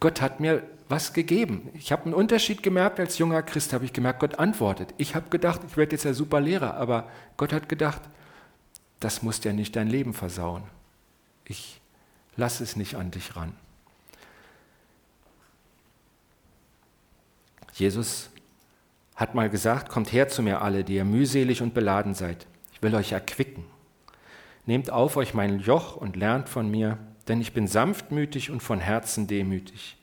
Gott 0.00 0.20
hat 0.20 0.40
mir 0.40 0.64
was 0.88 1.12
gegeben. 1.12 1.68
Ich 1.74 1.92
habe 1.92 2.06
einen 2.06 2.14
Unterschied 2.14 2.62
gemerkt 2.62 2.98
als 2.98 3.18
junger 3.18 3.42
Christ, 3.42 3.72
habe 3.72 3.84
ich 3.84 3.92
gemerkt, 3.92 4.20
Gott 4.20 4.38
antwortet. 4.38 4.94
Ich 4.96 5.14
habe 5.14 5.30
gedacht, 5.30 5.60
ich 5.66 5.76
werde 5.76 5.92
jetzt 5.92 6.04
ja 6.04 6.12
super 6.12 6.40
Lehrer, 6.40 6.74
aber 6.74 7.08
Gott 7.36 7.52
hat 7.52 7.68
gedacht, 7.68 8.02
das 8.98 9.22
muss 9.22 9.42
ja 9.44 9.52
nicht 9.52 9.76
dein 9.76 9.88
Leben 9.88 10.14
versauen. 10.14 10.64
Ich 11.44 11.80
lasse 12.36 12.62
es 12.62 12.76
nicht 12.76 12.94
an 12.94 13.10
dich 13.10 13.36
ran. 13.36 13.52
Jesus 17.74 18.30
hat 19.16 19.34
mal 19.34 19.50
gesagt, 19.50 19.88
kommt 19.88 20.12
her 20.12 20.28
zu 20.28 20.42
mir 20.42 20.62
alle, 20.62 20.84
die 20.84 20.94
ihr 20.94 21.04
mühselig 21.04 21.62
und 21.62 21.74
beladen 21.74 22.14
seid. 22.14 22.46
Ich 22.72 22.82
will 22.82 22.94
euch 22.94 23.12
erquicken. 23.12 23.64
Nehmt 24.66 24.90
auf 24.90 25.16
euch 25.16 25.34
mein 25.34 25.60
Joch 25.60 25.96
und 25.96 26.16
lernt 26.16 26.48
von 26.48 26.70
mir, 26.70 26.98
denn 27.28 27.40
ich 27.40 27.52
bin 27.52 27.66
sanftmütig 27.66 28.50
und 28.50 28.62
von 28.62 28.80
Herzen 28.80 29.26
demütig 29.26 29.96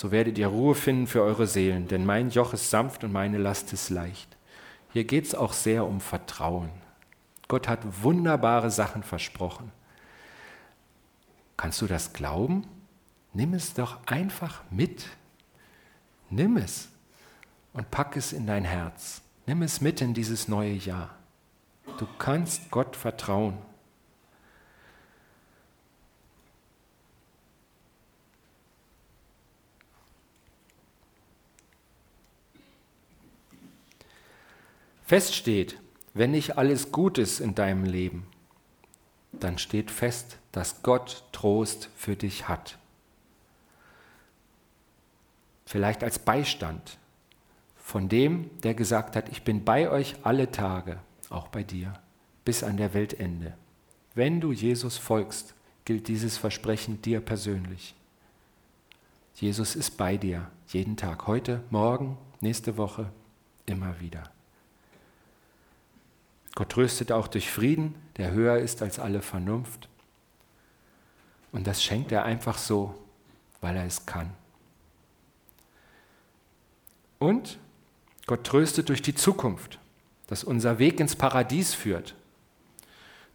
so 0.00 0.10
werdet 0.10 0.38
ihr 0.38 0.46
Ruhe 0.46 0.74
finden 0.74 1.06
für 1.06 1.22
eure 1.22 1.46
Seelen, 1.46 1.86
denn 1.86 2.06
mein 2.06 2.30
Joch 2.30 2.54
ist 2.54 2.70
sanft 2.70 3.04
und 3.04 3.12
meine 3.12 3.36
Last 3.36 3.72
ist 3.74 3.90
leicht. 3.90 4.34
Hier 4.94 5.04
geht 5.04 5.26
es 5.26 5.34
auch 5.34 5.52
sehr 5.52 5.84
um 5.84 6.00
Vertrauen. 6.00 6.70
Gott 7.48 7.68
hat 7.68 7.80
wunderbare 8.02 8.70
Sachen 8.70 9.02
versprochen. 9.02 9.70
Kannst 11.60 11.82
du 11.82 11.86
das 11.86 12.14
glauben? 12.14 12.66
Nimm 13.34 13.52
es 13.52 13.74
doch 13.74 14.06
einfach 14.06 14.62
mit. 14.70 15.04
Nimm 16.30 16.56
es 16.56 16.88
und 17.74 17.90
pack 17.90 18.16
es 18.16 18.32
in 18.32 18.46
dein 18.46 18.64
Herz. 18.64 19.20
Nimm 19.44 19.60
es 19.60 19.82
mit 19.82 20.00
in 20.00 20.14
dieses 20.14 20.48
neue 20.48 20.72
Jahr. 20.72 21.14
Du 21.98 22.06
kannst 22.16 22.70
Gott 22.70 22.96
vertrauen. 22.96 23.58
Fest 35.04 35.34
steht, 35.34 35.78
wenn 36.14 36.30
nicht 36.30 36.56
alles 36.56 36.90
gut 36.90 37.18
ist 37.18 37.38
in 37.38 37.54
deinem 37.54 37.84
Leben, 37.84 38.26
dann 39.32 39.58
steht 39.58 39.90
fest, 39.90 40.39
dass 40.52 40.82
Gott 40.82 41.24
Trost 41.32 41.88
für 41.96 42.16
dich 42.16 42.48
hat. 42.48 42.78
Vielleicht 45.66 46.02
als 46.02 46.18
Beistand 46.18 46.98
von 47.76 48.08
dem, 48.08 48.50
der 48.62 48.74
gesagt 48.74 49.16
hat, 49.16 49.28
ich 49.28 49.42
bin 49.42 49.64
bei 49.64 49.90
euch 49.90 50.16
alle 50.22 50.50
Tage, 50.50 50.98
auch 51.28 51.48
bei 51.48 51.62
dir, 51.62 51.94
bis 52.44 52.62
an 52.62 52.76
der 52.76 52.94
Weltende. 52.94 53.54
Wenn 54.14 54.40
du 54.40 54.52
Jesus 54.52 54.96
folgst, 54.96 55.54
gilt 55.84 56.08
dieses 56.08 56.36
Versprechen 56.36 57.00
dir 57.02 57.20
persönlich. 57.20 57.94
Jesus 59.34 59.76
ist 59.76 59.96
bei 59.96 60.16
dir, 60.16 60.50
jeden 60.68 60.96
Tag, 60.96 61.26
heute, 61.26 61.62
morgen, 61.70 62.18
nächste 62.40 62.76
Woche, 62.76 63.10
immer 63.66 64.00
wieder. 64.00 64.24
Gott 66.54 66.70
tröstet 66.70 67.12
auch 67.12 67.28
durch 67.28 67.50
Frieden, 67.50 67.94
der 68.16 68.32
höher 68.32 68.58
ist 68.58 68.82
als 68.82 68.98
alle 68.98 69.22
Vernunft. 69.22 69.88
Und 71.52 71.66
das 71.66 71.82
schenkt 71.82 72.12
er 72.12 72.24
einfach 72.24 72.58
so, 72.58 72.94
weil 73.60 73.76
er 73.76 73.84
es 73.84 74.06
kann. 74.06 74.30
Und 77.18 77.58
Gott 78.26 78.44
tröstet 78.44 78.88
durch 78.88 79.02
die 79.02 79.14
Zukunft, 79.14 79.78
dass 80.26 80.44
unser 80.44 80.78
Weg 80.78 81.00
ins 81.00 81.16
Paradies 81.16 81.74
führt. 81.74 82.14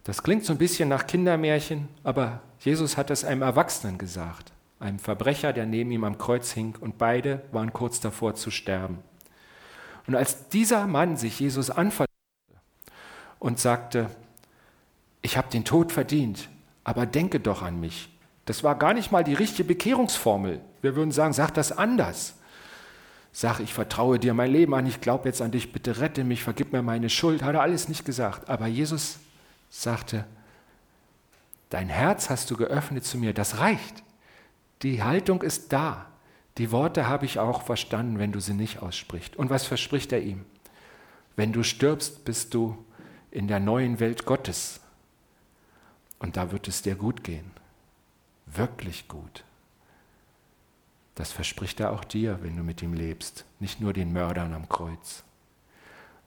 Das 0.04 0.24
klingt 0.24 0.46
so 0.46 0.54
ein 0.54 0.58
bisschen 0.58 0.90
nach 0.90 1.08
Kindermärchen, 1.08 1.88
aber 2.04 2.42
Jesus 2.60 2.96
hat 2.96 3.10
es 3.10 3.26
einem 3.26 3.42
Erwachsenen 3.42 3.98
gesagt, 3.98 4.54
einem 4.80 5.00
Verbrecher, 5.00 5.52
der 5.54 5.66
neben 5.66 5.92
ihm 5.92 6.04
am 6.04 6.18
Kreuz 6.18 6.52
hing, 6.52 6.76
und 6.80 6.98
beide 6.98 7.44
waren 7.52 7.74
kurz 7.74 8.00
davor 8.00 8.36
zu 8.36 8.52
sterben. 8.52 9.00
Und 10.08 10.16
als 10.16 10.50
dieser 10.50 10.88
Mann 10.88 11.18
sich 11.18 11.40
Jesus 11.40 11.70
anvertraute, 11.70 12.12
und 13.40 13.60
sagte, 13.60 14.10
ich 15.22 15.38
habe 15.38 15.50
den 15.50 15.66
Tod 15.66 15.92
verdient, 15.92 16.50
aber 16.86 17.06
denke 17.06 17.42
doch 17.42 17.62
an 17.62 17.82
mich. 17.82 18.10
Das 18.46 18.64
war 18.64 18.76
gar 18.76 18.94
nicht 18.94 19.12
mal 19.12 19.24
die 19.26 19.34
richtige 19.34 19.66
Bekehrungsformel. 19.66 20.62
Wir 20.82 20.96
würden 20.96 21.12
sagen, 21.12 21.34
sag 21.34 21.52
das 21.56 21.74
anders. 21.74 22.36
Sag, 23.34 23.60
ich 23.60 23.74
vertraue 23.74 24.18
dir 24.18 24.34
mein 24.34 24.52
Leben 24.52 24.74
an, 24.74 24.86
ich 24.86 25.02
glaube 25.02 25.28
jetzt 25.28 25.42
an 25.42 25.52
dich, 25.52 25.74
bitte 25.74 26.00
rette 26.00 26.24
mich, 26.24 26.44
vergib 26.44 26.72
mir 26.72 26.84
meine 26.84 27.10
Schuld, 27.10 27.44
hat 27.44 27.56
er 27.56 27.62
alles 27.62 27.90
nicht 27.90 28.06
gesagt. 28.06 28.50
Aber 28.50 28.68
Jesus 28.68 29.18
sagte, 29.70 30.26
dein 31.70 31.90
Herz 31.90 32.30
hast 32.30 32.50
du 32.50 32.56
geöffnet 32.56 33.04
zu 33.04 33.18
mir, 33.18 33.34
das 33.34 33.60
reicht. 33.60 34.04
Die 34.84 35.04
Haltung 35.04 35.42
ist 35.42 35.74
da. 35.74 36.06
Die 36.60 36.72
Worte 36.72 37.10
habe 37.10 37.26
ich 37.26 37.40
auch 37.40 37.64
verstanden, 37.64 38.20
wenn 38.20 38.32
du 38.32 38.40
sie 38.40 38.54
nicht 38.54 38.82
aussprichst. 38.82 39.36
Und 39.36 39.50
was 39.50 39.66
verspricht 39.66 40.14
er 40.14 40.22
ihm? 40.22 40.46
Wenn 41.36 41.52
du 41.52 41.64
stirbst, 41.64 42.24
bist 42.24 42.54
du 42.54 42.78
in 43.32 43.50
der 43.50 43.60
neuen 43.60 44.00
Welt 44.00 44.26
Gottes. 44.26 44.80
Und 46.20 46.38
da 46.38 46.52
wird 46.52 46.68
es 46.68 46.82
dir 46.82 46.96
gut 46.96 47.24
gehen. 47.24 47.52
Wirklich 48.46 49.08
gut. 49.08 49.44
Das 51.16 51.32
verspricht 51.32 51.80
er 51.80 51.94
auch 51.94 52.04
dir, 52.04 52.40
wenn 52.42 52.58
du 52.58 52.64
mit 52.64 52.82
ihm 52.82 52.94
lebst, 52.94 53.46
nicht 53.60 53.80
nur 53.80 53.94
den 53.94 54.12
Mördern 54.12 54.54
am 54.54 54.68
Kreuz. 54.68 55.24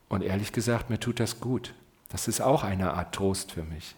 Und 0.09 0.23
ehrlich 0.23 0.53
gesagt, 0.53 0.89
mir 0.89 0.99
tut 0.99 1.21
das 1.21 1.41
gut. 1.41 1.75
Das 2.09 2.27
ist 2.27 2.41
auch 2.41 2.65
eine 2.65 2.95
Art 2.95 3.15
Trost 3.15 3.53
für 3.53 3.65
mich 3.65 3.95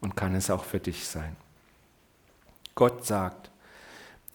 und 0.00 0.16
kann 0.16 0.34
es 0.34 0.50
auch 0.50 0.64
für 0.64 0.80
dich 0.80 1.06
sein. 1.06 1.36
Gott 2.74 3.04
sagt, 3.04 3.50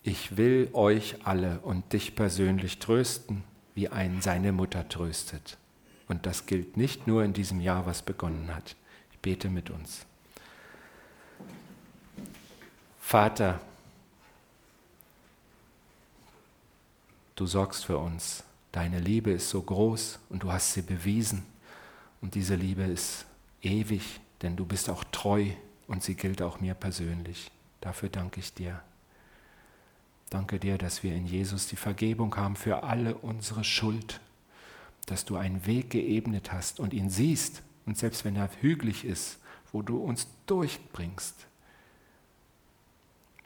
ich 0.03 0.37
will 0.37 0.69
euch 0.73 1.25
alle 1.25 1.59
und 1.59 1.93
dich 1.93 2.15
persönlich 2.15 2.79
trösten, 2.79 3.43
wie 3.75 3.89
ein 3.89 4.21
seine 4.21 4.51
Mutter 4.51 4.87
tröstet. 4.89 5.57
Und 6.07 6.25
das 6.25 6.45
gilt 6.45 6.75
nicht 6.75 7.07
nur 7.07 7.23
in 7.23 7.33
diesem 7.33 7.61
Jahr, 7.61 7.85
was 7.85 8.01
begonnen 8.01 8.53
hat. 8.53 8.75
Ich 9.11 9.19
bete 9.19 9.49
mit 9.49 9.69
uns. 9.69 10.05
Vater, 13.11 13.59
du 17.35 17.45
sorgst 17.45 17.83
für 17.83 17.97
uns. 17.97 18.45
Deine 18.71 19.01
Liebe 19.01 19.31
ist 19.31 19.49
so 19.49 19.61
groß 19.61 20.17
und 20.29 20.43
du 20.43 20.51
hast 20.53 20.71
sie 20.71 20.81
bewiesen. 20.81 21.45
Und 22.21 22.35
diese 22.35 22.55
Liebe 22.55 22.83
ist 22.83 23.25
ewig, 23.61 24.21
denn 24.41 24.55
du 24.55 24.65
bist 24.65 24.89
auch 24.89 25.03
treu 25.11 25.47
und 25.87 26.01
sie 26.01 26.15
gilt 26.15 26.41
auch 26.41 26.61
mir 26.61 26.73
persönlich. 26.73 27.51
Dafür 27.81 28.07
danke 28.07 28.39
ich 28.39 28.53
dir. 28.53 28.81
Danke 30.29 30.57
dir, 30.57 30.77
dass 30.77 31.03
wir 31.03 31.13
in 31.13 31.25
Jesus 31.25 31.67
die 31.67 31.75
Vergebung 31.75 32.37
haben 32.37 32.55
für 32.55 32.83
alle 32.83 33.15
unsere 33.15 33.65
Schuld, 33.65 34.21
dass 35.07 35.25
du 35.25 35.35
einen 35.35 35.65
Weg 35.65 35.89
geebnet 35.89 36.53
hast 36.53 36.79
und 36.79 36.93
ihn 36.93 37.09
siehst 37.09 37.61
und 37.85 37.97
selbst 37.97 38.23
wenn 38.23 38.37
er 38.37 38.49
hügelig 38.61 39.03
ist, 39.03 39.37
wo 39.73 39.81
du 39.81 39.97
uns 39.97 40.29
durchbringst, 40.45 41.47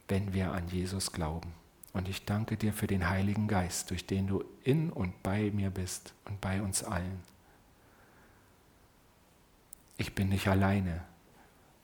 wenn 0.08 0.34
wir 0.34 0.52
an 0.52 0.68
Jesus 0.68 1.12
glauben. 1.12 1.54
Und 1.94 2.10
ich 2.10 2.26
danke 2.26 2.58
dir 2.58 2.74
für 2.74 2.88
den 2.88 3.10
Heiligen 3.10 3.48
Geist, 3.48 3.90
durch 3.90 4.06
den 4.06 4.28
du 4.28 4.44
in 4.64 4.90
und 4.90 5.24
bei 5.24 5.50
mir 5.52 5.70
bist 5.70 6.14
und 6.26 6.42
bei 6.42 6.62
uns 6.62 6.84
allen. 6.84 7.22
Ich 9.98 10.14
bin 10.14 10.30
nicht 10.30 10.48
alleine 10.48 11.02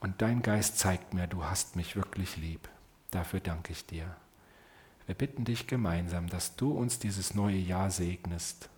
und 0.01 0.21
dein 0.21 0.41
Geist 0.41 0.77
zeigt 0.77 1.13
mir, 1.13 1.27
du 1.27 1.45
hast 1.45 1.75
mich 1.75 1.95
wirklich 1.95 2.35
lieb. 2.35 2.67
Dafür 3.11 3.39
danke 3.39 3.71
ich 3.71 3.85
dir. 3.85 4.15
Wir 5.05 5.15
bitten 5.15 5.45
dich 5.45 5.67
gemeinsam, 5.67 6.27
dass 6.27 6.55
du 6.55 6.71
uns 6.71 6.99
dieses 6.99 7.33
neue 7.33 7.57
Jahr 7.57 7.89
segnest 7.89 8.69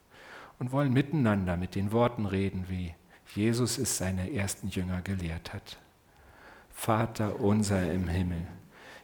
und 0.59 0.71
wollen 0.71 0.93
miteinander 0.93 1.57
mit 1.57 1.75
den 1.75 1.91
Worten 1.91 2.25
reden, 2.25 2.65
wie 2.69 2.93
Jesus 3.35 3.77
es 3.77 3.97
seine 3.97 4.31
ersten 4.31 4.67
Jünger 4.67 5.01
gelehrt 5.01 5.53
hat. 5.53 5.77
Vater 6.71 7.39
unser 7.39 7.91
im 7.91 8.07
Himmel 8.07 8.47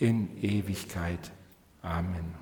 in 0.00 0.42
Ewigkeit. 0.42 1.30
Amen. 1.82 2.39